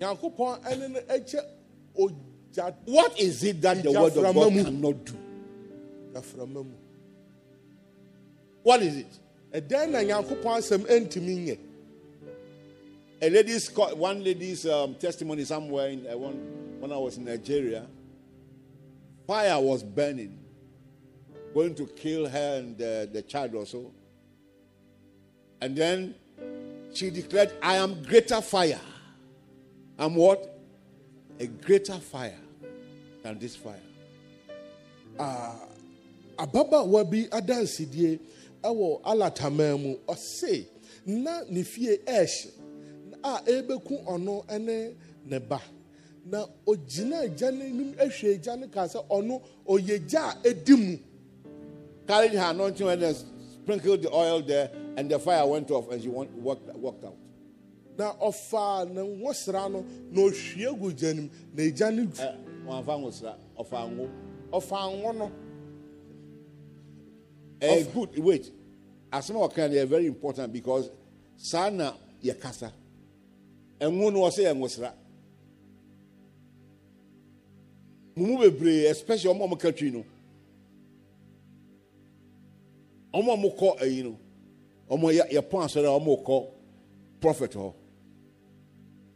[0.00, 1.44] nyankopɔn ɛne no ɛkyɛ
[1.98, 5.12] ogya What is it that the word of God cannot do?
[6.14, 6.74] aframa mu
[8.62, 9.18] What is it?
[9.52, 11.58] ɛdɛn na nyankopɔn asɛm ɛntumi nyɛ
[13.22, 16.34] A lady's one lady's um, testimony somewhere in uh, one,
[16.80, 17.86] when I was in Nigeria.
[19.28, 20.36] Fire was burning,
[21.54, 23.90] going to kill her and uh, the child also.
[25.60, 26.14] And then
[26.94, 28.80] she declared, "I am greater fire.
[29.98, 30.58] I'm what?
[31.38, 32.38] A greater fire
[33.22, 33.80] than this fire."
[36.38, 38.18] ababaawa bi adansidie
[38.62, 40.66] ɛwɔ alataman mu ɔse
[41.06, 42.50] na ne fie ɛɛhye
[43.22, 44.94] a ɛrebɛku ɔno ne
[45.26, 45.38] ne
[46.24, 50.98] na ogyina agya n'anim ahwɛ agya no kaa sɛ ɔno ɔyɛ gya a ɛdi mu
[52.12, 53.16] Carried her anointing and
[53.62, 57.16] sprinkled the oil there, and the fire went off, and she went, walked, walked out.
[57.96, 58.04] ne
[59.00, 62.34] nwosra no na ɔhwie gu gya no mu na agya no Eh,
[62.66, 64.10] wɔamfa nwosra, ɔfa ngo.
[64.52, 65.32] ɔfaa ngo no
[67.62, 68.18] Eh, good.
[68.18, 68.52] Wait.
[69.10, 70.90] Asɛm a ɔka no yɛ very important because
[71.38, 72.70] saa na yɛkasa.
[73.80, 74.92] Ɛngo no ɔsɛ yɛ nwosra.
[78.14, 80.04] Bebree, especially ɔmo a ɔmo ka twi no.
[83.14, 84.18] Ɔmo a ɔmo kɔ ayi no.
[84.90, 86.46] Ɔmo yɛ yɛpɔn asɔre a ɔmo kɔ
[87.20, 87.74] prophet hɔ.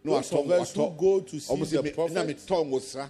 [0.05, 2.35] Na Those of us who go to see ɔmo sɛ the me- na prophet- me
[2.35, 3.09] tɔ nwosra.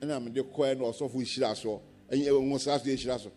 [0.00, 1.80] Ɛna me de kɔɛ na ɔsɔfo hyira so.
[2.10, 3.30] Ɛyɛ nwosra so yɛ so.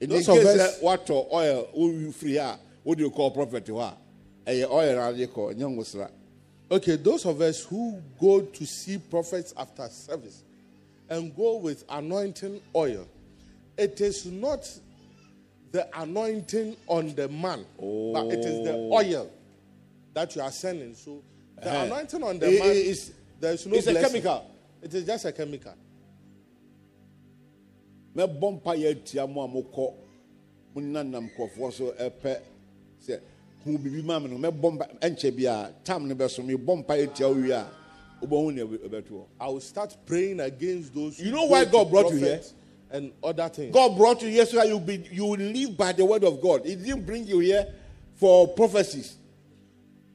[0.00, 3.96] Of us- sɛ watɔ oil wowi firi a wode kɔ prophet hɔ a
[4.50, 6.10] ɛyɛ oil na ade kɔ ɛnyɛ nwosra
[6.70, 10.44] Okay, those of us who go to see prophets after service
[11.08, 13.06] and go with anointing oil,
[13.78, 14.68] it is not
[15.70, 19.30] the anointing on the man, but it is the oil
[20.14, 20.94] that you are sending.
[20.94, 21.22] So
[21.62, 21.84] the Eh.
[21.84, 24.44] anointing on the It- man, is it's- there is no it's a chemical.
[24.82, 25.74] It is just a chemical.
[28.16, 29.94] mɛbɔ mpa yɛ atia mo a mokɔ
[30.74, 32.40] mo nanam nkurɔfoɔ so ɛpɛ
[33.06, 33.20] sɛ
[33.64, 36.96] hu biribi ma me no mɛbɔ mpa ɛnkyɛ bi a tam no bɛso mebɔ mpa
[36.98, 37.70] yɛ atia wo wie a
[38.22, 41.20] wobɛhu ne ɛbɛto hɔ I will start praying against those.
[41.20, 42.54] You know why God brought you prophets
[42.90, 43.72] And other things.
[43.72, 46.40] god brought you here so that you be you will live by the word of
[46.40, 47.66] god he didn't bring you here
[48.14, 49.16] for prophecies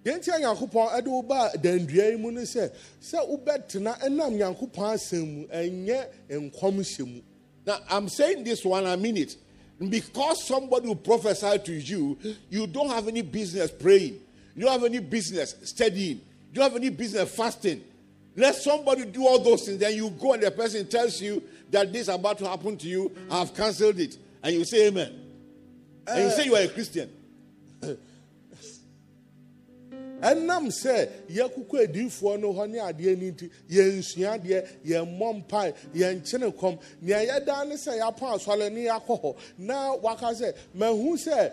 [0.05, 2.71] nyankopɔn ɛde wo dandua yi mu no sɛ
[3.01, 7.21] sɛ wobɛtena ɛnam nyankopɔn asɛm mu ɛnyɛ mu
[7.65, 9.37] Now, I'm saying this one, I mean it.
[9.89, 12.17] Because somebody will prophesy to you,
[12.49, 14.19] you don't have any business praying.
[14.55, 16.17] You don't have any business studying.
[16.17, 17.83] You don't have any business fasting.
[18.35, 19.79] Let somebody do all those things.
[19.79, 21.41] Then you go and the person tells you
[21.73, 23.11] that this is about to happen to you.
[23.29, 24.17] I have cancelled it.
[24.41, 25.11] And you say amen.
[26.07, 27.09] And you say you are a Christian.
[30.23, 36.53] ɛnam sɛ yɛkokɔ adiifoɔ no hɔ ne adeɛ no nti yɛnsua adeɛ yɛmmɔ mpae yɛnkyene
[36.55, 41.51] kɔm nea yɛda ne sɛ yɛapɔ asɔre ne yɛakɔ hɔ na waka sɛ mahu sɛ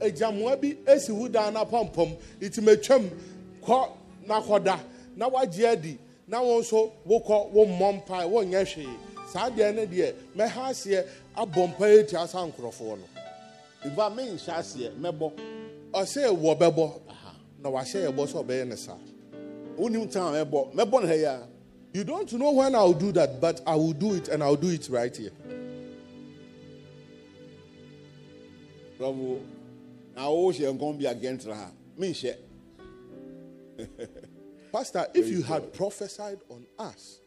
[0.00, 3.10] agyamoa eh, bi asi wo daa no apɔmpɔm nti matwam
[3.62, 3.90] kɔ
[4.26, 4.80] na kɔda
[5.14, 5.98] na woagye adi
[6.28, 8.96] na wo nso wokɔ wommɔ mpae wonyɛ hwee
[9.32, 11.06] saa deɛ no deɛ mɛha aseɛ
[11.36, 13.04] abɔ mpae atia sa nkurɔfoɔ no
[13.86, 15.32] If I mean Shasia, Mebo,
[15.92, 17.00] ɔsɛ wɔbɛbɔ
[17.62, 18.98] na wahyɛ yɛbɔ sɛ ɔbɛyɛ ne saa
[20.10, 21.42] Town, Mebo, Mebo, here.
[21.92, 24.70] You don't know when I'll do that, but I will do it and I'll do
[24.70, 25.30] it right here.
[28.98, 29.40] Bravo.
[30.16, 31.70] Now, oh, she ain't going to be against her.
[34.76, 37.20] Pastor, if you had prophesied on us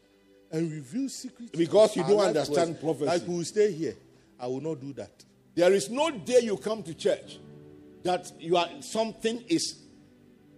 [0.51, 3.05] and revealed secrets, Because you don't understand us, prophecy.
[3.05, 3.95] like we will stay here,
[4.39, 5.25] I will not do that.
[5.55, 7.39] There is no day you come to church
[8.03, 9.79] that you are something is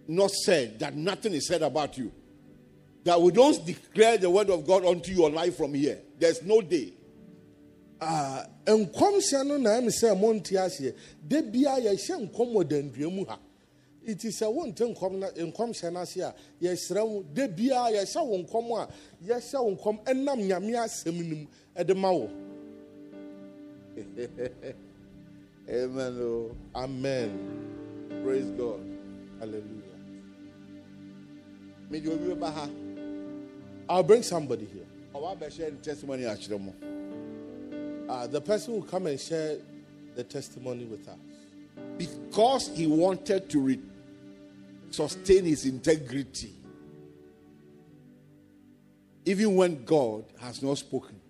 [0.06, 2.12] not said, that nothing is said about you.
[3.04, 5.98] That we don't declare the word of God unto your life from here.
[6.18, 6.92] There's no day.
[8.02, 10.94] Ah, nkɔmhyɛ no na ɛmi sɛ monte aseɛ
[11.26, 13.38] de bia yɛhyɛ nkɔm wɔ dandua mu ha
[14.06, 18.88] iti sɛ wonte nkɔmhyɛ no ase a yɛsrɛ wo de bia yɛhyɛ wo nkɔm a
[19.26, 21.46] yɛhyɛ wo nkɔm ɛnam nyame asɛm no mu
[21.76, 22.30] ɛde ma wo
[25.68, 26.18] Amen.
[26.20, 26.50] oh.
[26.74, 27.30] amen
[28.24, 28.80] Praise God.
[29.38, 29.98] hallelujah
[31.90, 32.70] Me do you remember her?
[33.88, 36.72] i'll bring somebody here Our sharing testimony actually.
[38.08, 39.58] uh, the person will come and share
[40.16, 41.16] the testimony with us
[41.98, 43.80] Because he wanted to re-
[44.92, 46.54] sustain his integrity.
[49.24, 51.20] Even when God has not spoken.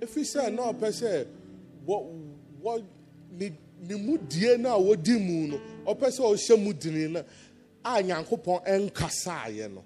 [0.00, 1.26] if he say no sɛ
[1.84, 2.04] what
[2.60, 2.82] what
[3.32, 7.24] ne mu die no a wɔdi mu no ɔpɛ sɛ ɔhyɛ mu dini no
[7.84, 9.84] a no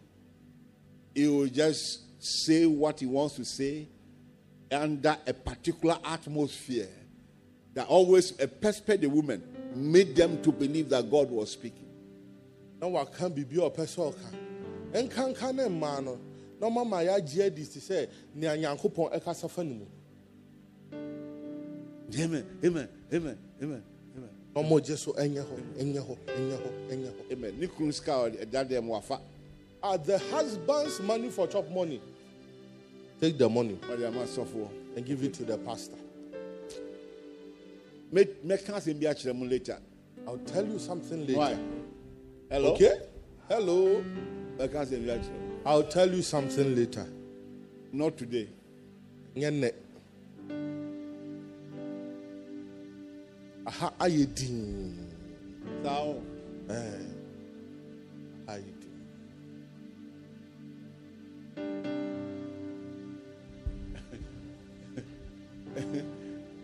[1.14, 3.86] he will just say what he wants to say
[4.70, 6.88] under a particular atmosphere
[7.74, 9.42] that always especially the women
[9.74, 11.88] made them to believe that God was speaking.
[12.82, 14.28] Na waka biribi a ɔpɛ sɛ ɔka
[15.04, 16.18] nkanka ne mmaa no
[16.60, 19.86] na ɔma ma yɛagye adi te sɛ nea nyankopɔn ɛkasa fa ne mu
[22.14, 23.82] Amen, amen, amen, amen,
[24.16, 27.52] amen, na ɔmɔgye so ɛnyɛ hɔ ɛnyɛ hɔ ɛnyɛ hɔ ɛnyɛ hɔ amen.
[27.60, 29.20] Nikun ska that them wafa
[29.82, 32.02] are the husband's money for chop money
[33.20, 34.68] take the money or the man suffer.
[34.96, 35.96] and give it to the pastor
[38.10, 39.78] Make make us be actually later.
[40.26, 41.56] i'll tell you something later Why?
[42.52, 42.74] Hello.
[42.74, 42.92] okay.
[43.48, 44.04] Hello?
[44.60, 47.06] Ɛka sɛ wia kyerɛ i'll tell you something later.
[47.92, 48.46] Not today.
[53.66, 55.08] Aha ayɛ din
[55.82, 56.20] saa wo
[56.68, 57.06] Ɛɛ,
[58.48, 58.92] ayɛ din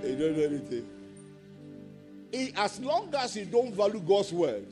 [0.05, 0.86] you don't know anything.
[2.34, 4.66] Eh, as long as you don't value God's word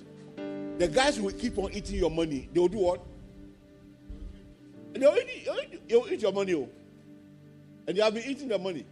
[0.78, 3.00] the guys will keep on eating your money they will do what
[4.92, 6.68] they will eat, they will eat, they will eat your money oh.
[7.86, 8.84] and they have been eating the money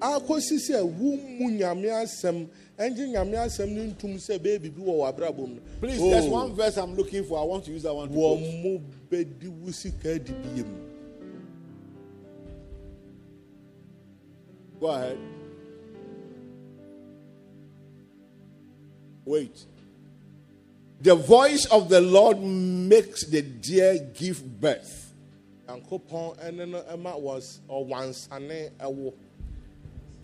[0.00, 2.46] akɔsi sɛ wo mu nyame asɛm
[2.78, 5.60] ɛngye nyame asɛm no ntom sɛ bɛyɛ biribi wɔ w'abrabɔ mu no.
[5.80, 8.14] please Oh, there's one verse i'm looking for i want to use that one to
[8.14, 8.62] wɔ quote.
[8.62, 10.86] mo bɛdi wo sika adi biem
[14.78, 15.18] Go ahead.
[19.24, 19.66] Wait.
[21.00, 25.12] The voice of the Lord makes the deer give birth.
[25.68, 29.12] nyankopɔn ɛne no ɛma wɔs ɔwansane ɛwo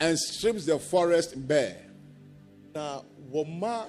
[0.00, 1.76] and strips the forest bare.
[2.74, 3.86] Now, wɔma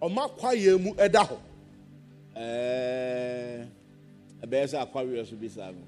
[0.00, 1.38] ɔma kwayɛ mu ɛda hɔ
[2.38, 3.64] Eh,
[4.44, 5.82] ɛbɛyɛ sɛ Aquarius will be seven.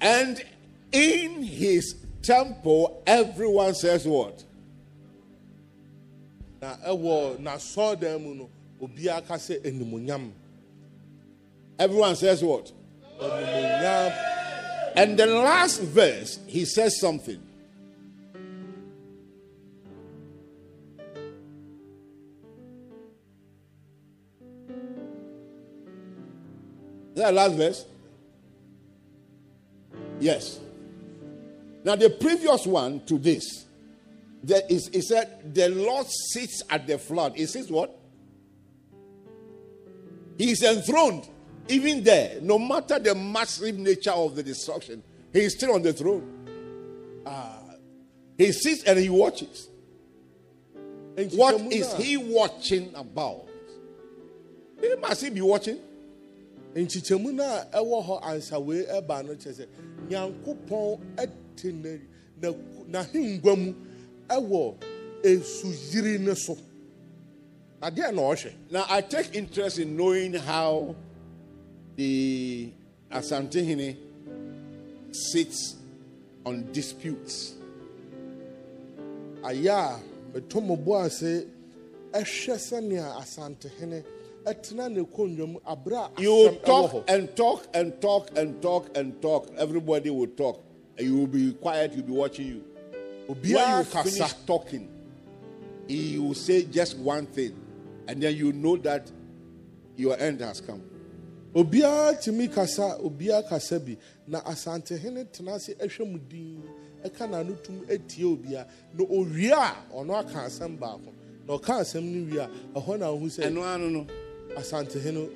[0.00, 0.44] And
[0.92, 4.44] in his temple, everyone says what?
[6.64, 8.48] Na ɛwɔ mu no
[8.80, 10.32] obiara ka sɛ
[11.78, 12.72] Everyone says what?
[14.96, 17.40] And the last verse, he says something.
[27.14, 27.84] Is that the last verse?
[30.18, 30.60] Yes.
[31.84, 33.63] Now, the previous one to this,
[34.68, 37.34] is, he said, The Lord sits at the flood.
[37.36, 37.96] He says what?
[40.36, 41.28] He is enthroned,
[41.68, 45.92] even there, no matter the massive nature of the destruction, he is still on the
[45.92, 47.22] throne.
[47.24, 47.60] Ah,
[48.36, 49.68] he sits and he watches.
[51.34, 53.46] What is he watching about?
[54.80, 55.78] He must he be watching?
[56.74, 59.66] nkyekyɛmu no a ɛwɔ hɔ ansa wei ɛba no kyerɛ sɛ
[60.08, 63.74] nyankopɔn ɛte na- na- n'ahengua mu
[64.28, 64.74] ɛwɔ
[65.22, 66.56] esuyiri no so
[67.82, 70.94] adeɛ na ɔhwɛ Now, I take interest in knowing how
[71.96, 72.70] the
[73.12, 73.96] Asantehene
[75.12, 75.76] sits
[76.44, 77.54] on disputes.
[79.42, 80.00] ayɛ a
[80.32, 81.46] meto mo bo ase
[82.12, 84.04] ɛhwɛ sɛnea asantehene
[84.44, 85.60] ɛtena ne konnwa mu
[86.18, 89.48] You talk and talk and talk and talk and talk.
[89.56, 90.62] Everybody will talk.
[90.98, 92.64] And you will be quiet, you'll be watching you.
[93.26, 94.88] When obiara you kasa finish talking,
[95.88, 97.54] he will say just one thing,
[98.08, 99.10] and then you know that
[99.96, 100.82] your end has come.
[101.54, 103.96] obiara tumi kasa obiara kasa bi
[104.26, 106.62] na asantehene tena ase ɛhwɛ mu din
[107.04, 111.12] ɛka n'ano tum etie obiara na owie a ɔno aka asɛm baako
[111.46, 114.06] na ɔka asɛm no wie a ɛhɔ na ohun And sɛ no, no, no.
[114.56, 115.30] asantehene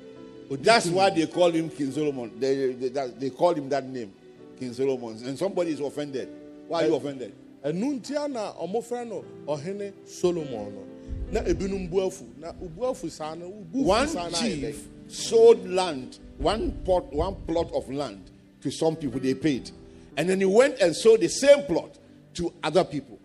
[0.51, 2.31] odi That's why they call him King Solomon.
[2.39, 4.11] They, they, they call him that name,
[4.59, 5.15] King Solomon.
[5.23, 6.27] And somebody is offended.
[6.67, 7.33] Why are you offended?
[7.63, 10.83] Ɛnu ntia na ɔmo frɛ no ɔhene solomon no
[11.31, 14.71] na ebinom bu afu na obu afu saa no bu One saa no ayɛ dɛ
[14.71, 18.29] chief sold land, one plot, one plot of land
[18.61, 19.19] to some people.
[19.19, 19.71] They paid,
[20.17, 21.97] and then he went and sold the same plot
[22.35, 23.17] to other people.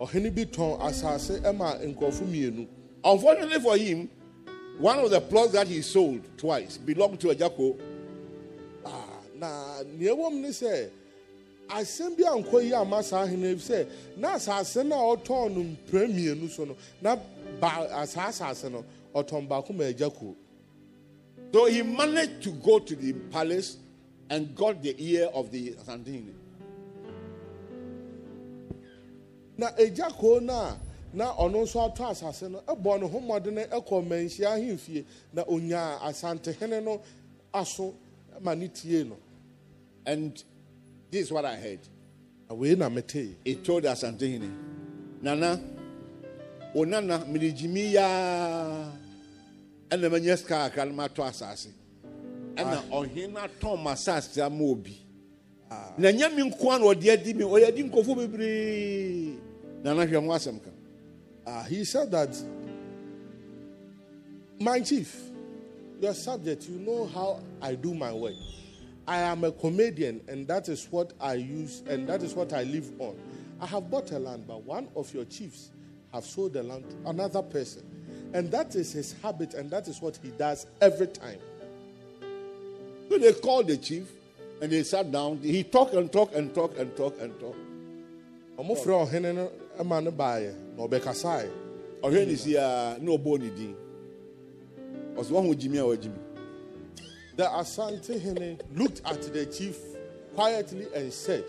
[0.00, 2.66] ɔhene bi tɔn asase ɛma nkurɔfo mmienu
[3.04, 4.08] Unfortunately for him,
[4.78, 7.76] one of the plots that he sold twice belonged to a Jacko.
[8.84, 10.88] Ah, na nea ɛwɔ mu ne sɛ
[11.68, 13.86] asɛm bi ankɔ yi ama saa ahene sɛ
[14.16, 17.16] na asase no a ɔtɔn no mpira mmienu so no na
[17.60, 18.84] ba saa asase no
[19.14, 20.34] ɔtɔn baako ma agya kuo
[21.52, 23.76] So he managed to go to the palace
[24.28, 26.34] and got the ear of the Santini.
[29.56, 30.78] na agya kuo no a
[31.12, 36.00] na ɔno nso atɔ asase no ɛbɔ ne ho mmɔden ɛkɔ manhyia ahemfie na onyaa
[36.00, 37.00] asantehene no
[37.52, 37.94] aso
[38.40, 39.16] ma ne tie no
[40.06, 40.42] And
[41.14, 41.78] this is what I heard.
[42.50, 44.50] na na metee He told the Asantehene,
[45.22, 45.60] Nana,
[46.74, 48.90] o Nana, milijimi ya,
[49.88, 51.68] ɛna manya sika kakra no matɔ asase.
[52.56, 55.00] Ɛna ɔhene atɔn masase ama obi
[55.96, 59.38] na nyɛ me nko a na ɔde adi me ɔde adi nkɔfo bebree
[59.84, 60.70] nana hwɛ ho asɛm ka.
[61.46, 62.34] Uh, he said that,
[64.58, 65.14] my chief,
[66.00, 68.34] your subject, you know how I do my work.
[69.06, 72.62] I am a comedian, and that is what I use, and that is what I
[72.64, 73.16] live on.
[73.60, 75.70] I have bought a land, but one of your chiefs
[76.12, 77.82] have sold the land to another person.
[78.32, 81.38] And that is his habit, and that is what he does every time.
[83.08, 84.10] So they called the chief
[84.60, 85.38] and they sat down.
[85.38, 87.58] He talked and talked and talked and talked and talked.
[88.58, 89.50] ɔmo frɛ ɔhene no
[89.84, 91.50] ma no baeɛ na ɔbɛkasaeɛ
[92.02, 93.74] ɔhwɛ ne si a na ɔbɔ ne din
[95.16, 96.18] ɔsɛ wahu gyimi a wagyimi
[97.36, 99.76] The Asantehene looked at the chief
[100.34, 101.44] quietly and said,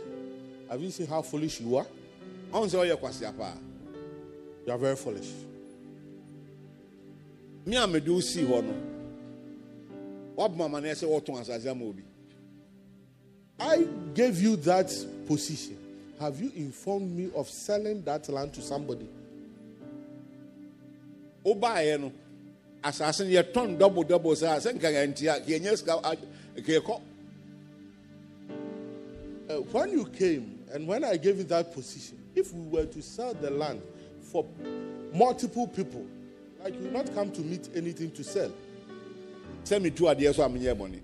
[0.70, 1.86] Have you seen how foolish you are?
[2.54, 2.88] You
[4.72, 5.32] are very foolish.
[7.66, 8.74] me a mede wo sii hɔ no
[10.38, 12.04] woaboma amanneɛ sɛ wɔtɔn asase
[13.60, 14.92] I gave you that
[15.26, 15.78] position.
[16.20, 19.10] Have you informed me of selling that land to somebody?
[21.46, 22.12] wobaeɛ no
[22.86, 26.02] asase no yɛtɔn double double saa sɛ nka yɛnte a kɛnyɛ sika
[26.58, 27.02] kɛkɔ
[29.48, 33.02] Uh, when you came and when I gave you that position, if we were to
[33.02, 33.80] sell the land
[34.20, 34.44] for
[35.14, 36.04] multiple people,
[36.64, 38.52] like you will not come to meet anything to sell.
[39.64, 41.00] sɛ metu adeɛ so a menyɛ bɔne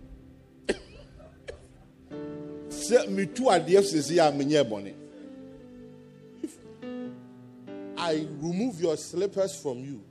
[2.70, 4.96] sɛ metu adeɛ so sesi a money.
[6.42, 6.58] If
[7.96, 10.02] I remove your slippers from you.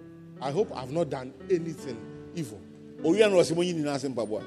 [0.40, 1.98] I hope I've not done anything
[2.34, 2.60] evil.
[3.02, 4.42] owia no ɔsɛ monyi nyinaa ase mpaboa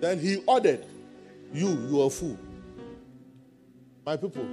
[0.00, 0.84] Then he ordered,
[1.54, 2.36] You, you are a fool.
[4.04, 4.44] My people,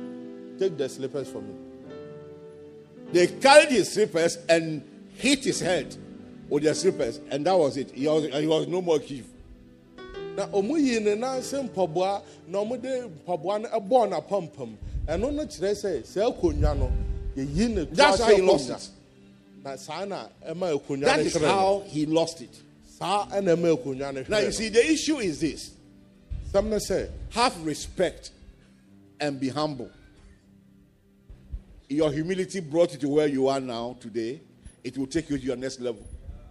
[0.57, 1.53] take the slippers from me.
[3.13, 4.81] they carried his slippers and
[5.15, 5.95] hit his head
[6.49, 9.25] with their slippers and that was it he was, he was no more chief
[10.35, 14.75] na ɔmo yi ne nan mpaboa na ɔmo de mpaboa no ɛbɔɔ n'apampam
[15.07, 16.91] ɛno no kyerɛ sɛ sɛ akonnwa no
[17.37, 18.41] yɛyi ne to that's how ahyɛ he
[19.63, 22.61] that is how he lost it.
[22.87, 25.71] Saa ɛna ɛma akonnwa no now you see the issue is this.
[26.53, 28.31] No sɛ have respect
[29.19, 29.89] and be humble.
[31.89, 34.41] Your humility brought you to where you are now today.
[34.83, 36.03] It will take you to your next level.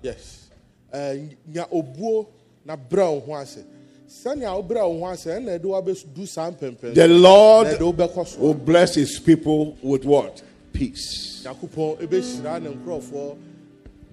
[0.02, 0.48] yes.
[0.92, 2.26] Eh, nya obuo
[2.64, 3.64] na brɛ wo ho ase.
[4.24, 8.40] Wobrɛ wo ho ase ɛde wabɛdu saa mpɛmpɛn The Lord ɛde wobɛkɔ so.
[8.40, 10.42] will bless his people with what?
[10.72, 11.42] Peace.
[11.44, 13.36] nyankopɔn ɛbɛhyira ne nkurɔfoɔ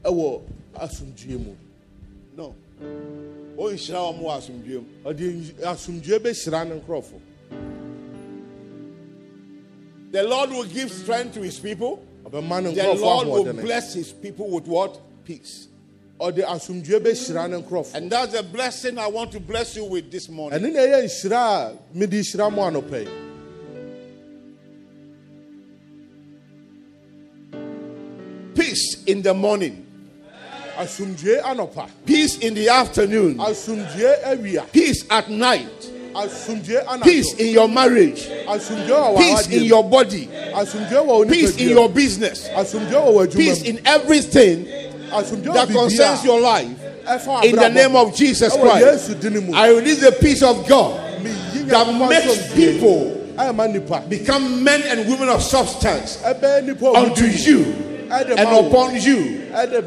[0.04, 0.42] ɛwɔ
[0.76, 1.56] asomdwie mu
[2.38, 2.56] No.
[3.58, 4.86] Wɔn wɔ asomdwoe mu.
[5.06, 7.20] ɔde asomdwie bɛhyira ne nkurɔfoɔ
[10.12, 12.04] The Lord will give strength to his people.
[12.26, 15.00] ɔbɛma ne The Lord will bless his people with what?
[15.26, 15.68] Peace.
[16.20, 20.12] ɔde asomdwie bɛhyira ne nkurɔfoɔ And that's the blessing I want to bless you with
[20.12, 20.60] this morning.
[20.60, 23.29] ɛne na ɛyɛ nhyira a mede hyira mo anɔpɛ yi
[28.80, 29.86] Peace in the morning,
[32.06, 33.38] peace in the afternoon,
[34.72, 35.92] peace at night,
[37.04, 42.48] peace in your marriage, peace in your body, asomdwie wɔ wo peace in your business,
[42.48, 46.82] asomdwie wɔ w'adwuma peace in everything that concerns your life.
[47.44, 49.54] In the name of Jesus Christ, yesu dini mu.
[49.56, 51.22] I release the peace of God
[51.68, 53.18] that makes people
[54.08, 59.18] become men and women of substance ɛbɛyɛ nipa a unto you and upon you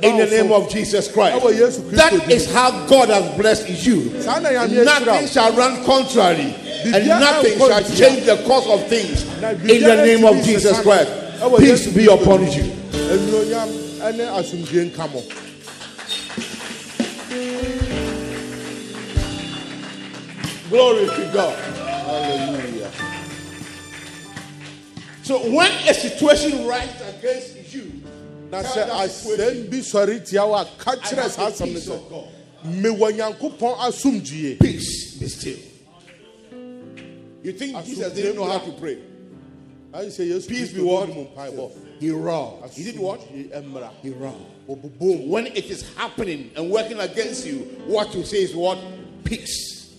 [0.03, 1.43] in the name of Jesus Christ.
[1.43, 4.21] ɛwɔ yesu kristo That is how God has blessed you.
[4.23, 6.55] saa na nyame ahyira Nothing shall run contrary,
[6.85, 10.81] and nothing shall change the course of things in the name of Jesus.
[10.81, 11.11] Christ.
[11.59, 12.65] Peace be upon you.
[13.13, 13.69] anuonyam
[14.01, 15.23] ɛne asomdwie nka mo
[20.71, 21.59] Glory to God.
[21.85, 22.91] Hallelujah.
[25.23, 27.62] So when a situation rises against you,
[28.53, 31.89] na sɛ asɛm bi sɔre tia wo a ka I kyerɛ saa asɛm no peace
[31.89, 32.27] sɛ
[32.83, 35.59] mewɔ nyankopɔn asomdwie Peace be still.
[37.43, 38.99] You think Jesus didn't know how to pray?
[39.95, 41.09] ayi sɛ yesu Peace be what?
[41.99, 42.71] He roared.
[42.73, 43.21] He did what?
[43.23, 44.35] He roared.
[44.69, 48.79] ɔbobom When it is happening and working against you, what you say is what?
[49.25, 49.95] Peace.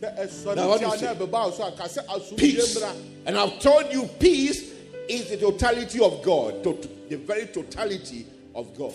[0.00, 1.06] ɛsɔre Now, what you say?
[1.06, 2.84] ɛbɛba wo so a ka sɛ asomdwie Peace.
[3.26, 4.70] And I've told you, peace
[5.08, 6.62] is the totality of God,
[7.10, 8.94] the very totality of God.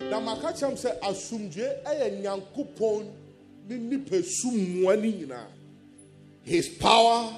[0.00, 3.06] na maka kyerɛm sɛ asomdwie ɛyɛ nyankopɔn
[3.68, 5.46] ne nipasu mmoa ne nyinaa
[6.42, 7.32] His power,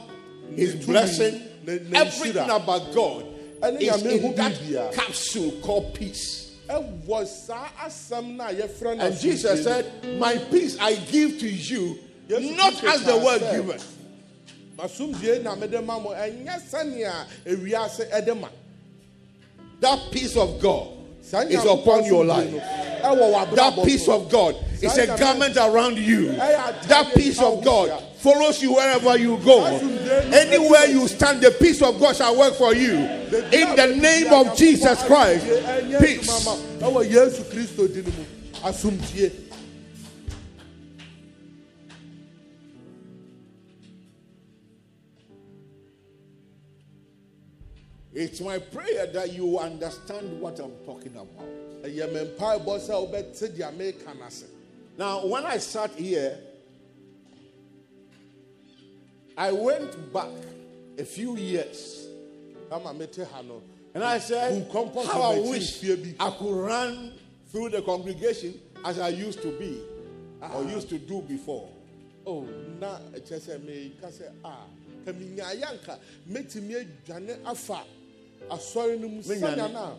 [0.55, 3.27] His blessing, ne- ne everything about God
[3.81, 6.53] is in that capsule called peace.
[6.69, 12.85] ɛwɔ saa asɛm no a And Jesus said, My peace I give to you, not
[12.85, 13.95] as the world giveth.
[19.81, 20.89] That peace of God
[21.51, 22.51] is upon your life.
[23.55, 26.33] That peace of God is a garment around you.
[26.33, 29.65] That peace of God follows you wherever you go.
[29.67, 32.95] Anywhere you stand, the peace of God shall work for you.
[32.95, 35.47] In the name of Jesus Christ,
[36.01, 36.29] peace.
[48.21, 51.47] It's my prayer that you understand what I'm talking about.
[51.85, 54.47] ɛyɛ me mpaebɔ sɛ wobɛte deɛ meka no ase.
[54.99, 56.37] Now, when I sat here,
[59.37, 60.33] I went back
[60.99, 62.09] a few years.
[62.73, 63.63] Ama mete ha no.
[63.95, 65.85] And I said, How I wish
[66.19, 67.13] I could run
[67.53, 68.55] through the congregation
[68.85, 69.81] as I used to be
[70.43, 70.55] ah.
[70.55, 71.69] or used to do before.
[72.27, 72.43] oh
[72.81, 74.53] na ɛkyɛ sɛ meka sɛ a
[75.07, 75.99] ka menyaeɛ anka
[76.29, 77.85] mɛtumi adwane afa
[78.51, 79.95] asɔre no mu sɛnea na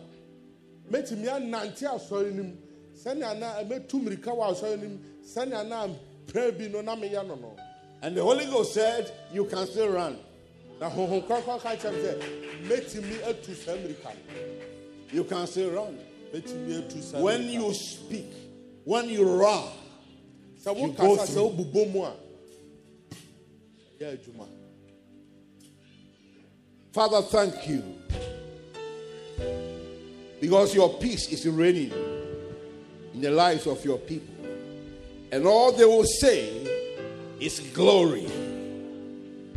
[0.90, 2.56] mɛtumi anante asɔre no mu
[2.96, 5.86] sɛnea na mɛtu mmirika wɔ asɔre no mu sɛnea na
[6.26, 7.56] mprɛ bi no na meyɛ no no
[8.02, 10.16] And the Holy Ghost said, You can still run.
[10.80, 15.98] na honhom kronkron ka kyerɛ sɛ mɛtumi atu saa mmirika no You can still run.
[16.32, 18.32] mɛtumi atu saa When you speak,
[18.84, 19.70] when you roar,
[20.64, 22.12] sɛ you go sɛ wobobɔ mu a
[24.00, 24.46] yɛ adwuma
[26.92, 27.84] Father, thank you.
[30.40, 31.92] Because your peace is reigning
[33.14, 34.34] in the lives of your people.
[35.30, 36.48] And all they will say
[37.38, 38.26] is glory.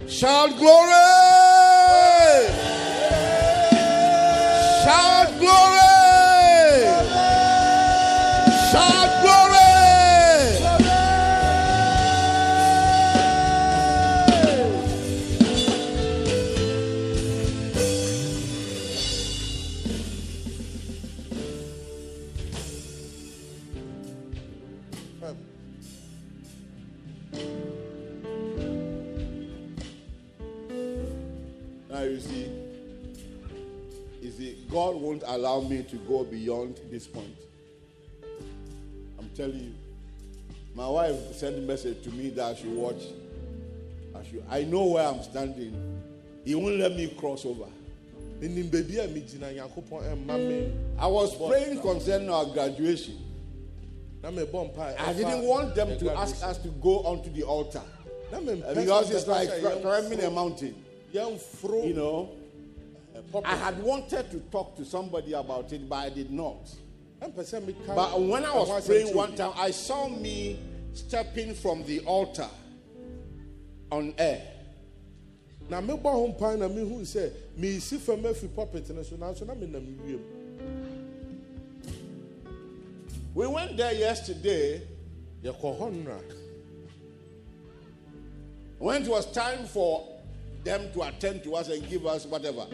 [0.08, 0.94] Shout glory!
[4.84, 5.83] Shout glory!
[35.14, 37.38] Won't allow me to go beyond this point.
[39.20, 39.74] I'm telling you.
[40.76, 43.04] My wife sent a message to me that I should watch.
[44.16, 44.44] I should.
[44.50, 46.02] I know where I'm standing.
[46.44, 47.66] He won't let me cross over.
[48.42, 53.16] menim baabi a megyina nyankopɔn ɛmma me I was praying concerning our graduation.
[54.24, 57.84] na mebɔ mpa I didn't want them to ask us to go onto the altar
[58.32, 59.50] na mempɛ sɛ because it's like
[59.82, 60.76] climbing a mountain.
[61.14, 62.30] You know.
[63.46, 66.70] I had wanted to talk to somebody about it, but I did not.
[67.20, 70.60] But when I was praying one time, I saw me
[70.94, 72.50] stepping from the altar
[73.92, 74.42] on air.
[75.70, 79.54] na mebɔ ho mpan na mehu sɛ meesi fam afi pɔpet no so nanso na
[79.56, 80.20] menam wiem
[83.34, 84.82] We went there yesterday
[85.44, 86.22] yɛkɔ hɔ
[88.80, 90.13] when it was time for
[90.64, 92.66] them to attend to us and give us whatever.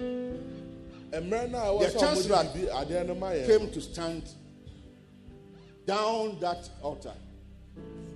[1.12, 4.24] mmerɛ no a ɛwɔ The chancellor ɔmode bibi adeɛ no ma yɛ Came to stand
[5.86, 7.14] down that altar.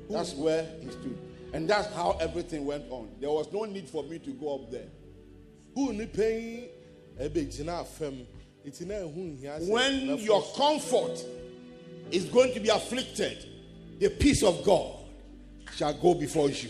[0.09, 1.17] That's where he stood.
[1.53, 3.09] And that's how everything went on.
[3.19, 4.87] There was no need for me to go up there.
[5.75, 6.67] skul ne panyin
[7.19, 8.25] ɛbɛgyina fam
[8.65, 11.23] nti na ɛho nhia sɛ When your comfort
[12.11, 13.45] is going to be afflicted,
[13.99, 14.97] the peace of God
[15.75, 16.69] shall go before you.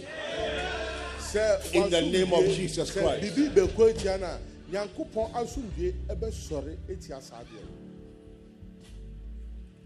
[1.35, 3.21] In the name of Jesus Christ.
[3.35, 4.39] biribi bɛkɔ atia no a
[4.71, 7.83] nyankopɔn asomdwe ɛbɛsɔre atia saa adeɛ no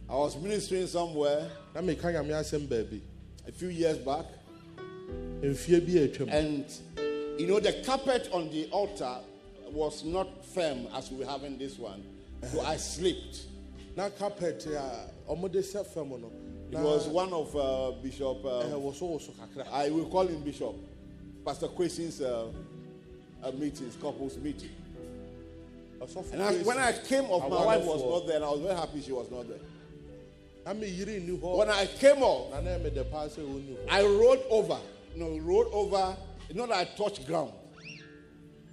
[0.10, 3.02] I was ministering somewhere na meka nyame asɛm baabi.
[3.48, 4.26] a few years back,
[5.42, 6.32] mfie bi a atwam.
[6.32, 6.66] And
[7.40, 9.18] you know, the carpet on the altar
[9.72, 12.04] was not firm as we have in this one.
[12.52, 13.48] So I slipped.
[13.98, 16.32] na carpet a ɔmode sɛ fam no.
[16.72, 19.66] It was one of uh, Bishop, uh, woso woso kakra.
[19.72, 20.76] I will call him Bishop,
[21.48, 22.50] Pastor Quesin's uh,
[23.42, 24.70] uh, meetings, couples meeting.
[26.34, 28.76] And I, when I came up, my wife was not there, and I was very
[28.76, 29.60] happy she was not there.
[30.66, 33.78] na meyere nni hɔ When I came up, na na ɛmɛ dɛ paa sɛ ɔnni
[33.78, 34.78] hɔ I rolled over.
[35.16, 36.18] No, rolled over.
[36.50, 37.54] It's not that I touched ground.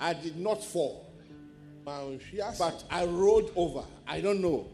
[0.01, 1.07] I did not fall,
[1.85, 3.85] but I rolled over.
[4.09, 4.67] I don't know.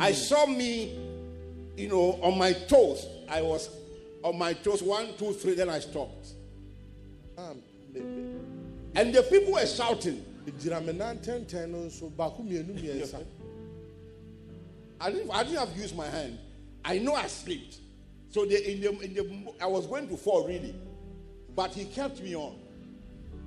[0.00, 0.98] I saw me,
[1.76, 3.06] you know, on my toes.
[3.28, 3.70] I was
[4.24, 6.32] on my toes, one, two, three, then I stopped.
[7.36, 10.24] And the people were shouting.
[10.60, 13.24] gyina me nan tɛntɛn no nso baako mmienu mmiɛnsa
[15.00, 16.38] I didn't, I didn't have used my hand.
[16.82, 17.78] I know I slipped.
[18.30, 20.74] So the, in the, in the, I was going to fall really.
[21.54, 22.56] But he kept me on.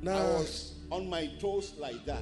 [0.01, 2.21] Now, I was on my toes like that.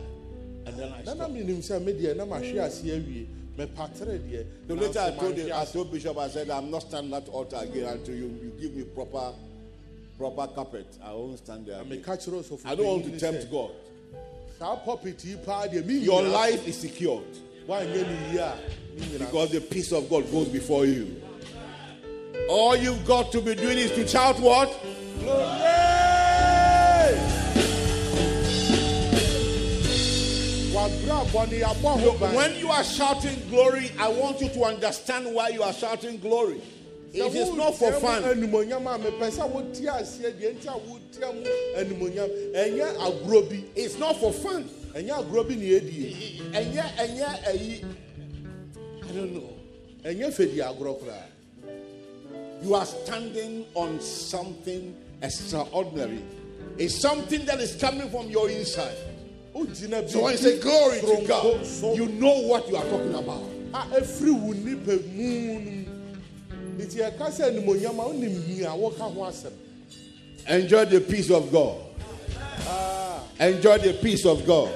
[0.66, 1.20] And then I stopped.
[1.34, 5.52] menim sɛ me deɛ na mahwe ase awie mepatere deɛ So later I told, manhwe
[5.52, 8.76] I told Bishop, I said, I'm not standing at altar again until you, you give
[8.76, 9.34] me proper
[10.18, 10.88] proper carpet.
[11.04, 11.82] I won't stand there.
[11.82, 12.02] again.
[12.02, 13.72] meka kyerɛ ɔsɔfo I don't want to tempt God.
[14.60, 17.24] saa pulpit yi paa deɛ me Your life is secured
[17.68, 18.56] woanyɛ ne yie a
[18.98, 21.22] ne nyinaa because the peace of God goes before you.
[22.50, 24.70] All you've got to be doing is to shout what?
[30.74, 35.34] wabrɛ bɔne yɛabɔ ho ban When you are shouting glory, I want you to understand
[35.34, 36.62] why you are shouting glory.
[37.18, 38.24] It is not for fun.
[38.24, 41.44] animonyam a mepɛ sɛ wote aseɛ deɛ nti a ah, wotia mu
[41.76, 44.70] animonyam ɛnyɛ agorɔ bi It's not for fun.
[44.94, 47.82] ɛnyɛ agorɔ bi ne yɛdie And yet, and yet, I
[49.14, 49.50] don't know.
[50.04, 51.24] ɛnyɛ fɛdi agorɔ koraa
[52.64, 56.24] You are standing on something extraordinary.
[56.78, 58.96] It's something that is coming from your inside.
[60.08, 61.66] So when you say glory to God,
[61.98, 63.44] you know what you are talking about.
[63.74, 63.88] Ah,
[66.78, 69.52] nti ɛka sɛ animonyam a wonim nyi a woka ho asɛm
[70.50, 71.76] Enjoy the peace of God.
[73.40, 74.70] Enjoy the peace of God.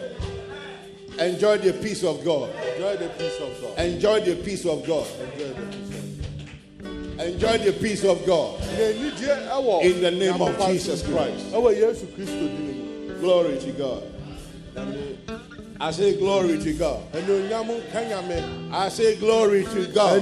[1.17, 2.49] Enjoy the peace of God.
[2.77, 5.07] enjoy the peace of God Enjoy the peace of God.
[5.19, 5.31] enjoy the
[5.71, 8.59] peace of God Enjoy the peace of God.
[8.59, 11.03] na anigye ɛwɔ In the name of Jesus.
[11.03, 11.45] Christ.
[11.53, 14.03] ɛwɔ oh, yesu kristo din mu Glory to God.
[15.79, 16.99] I say glory to God.
[17.13, 20.21] anuonyam nka nyame I say glory to God.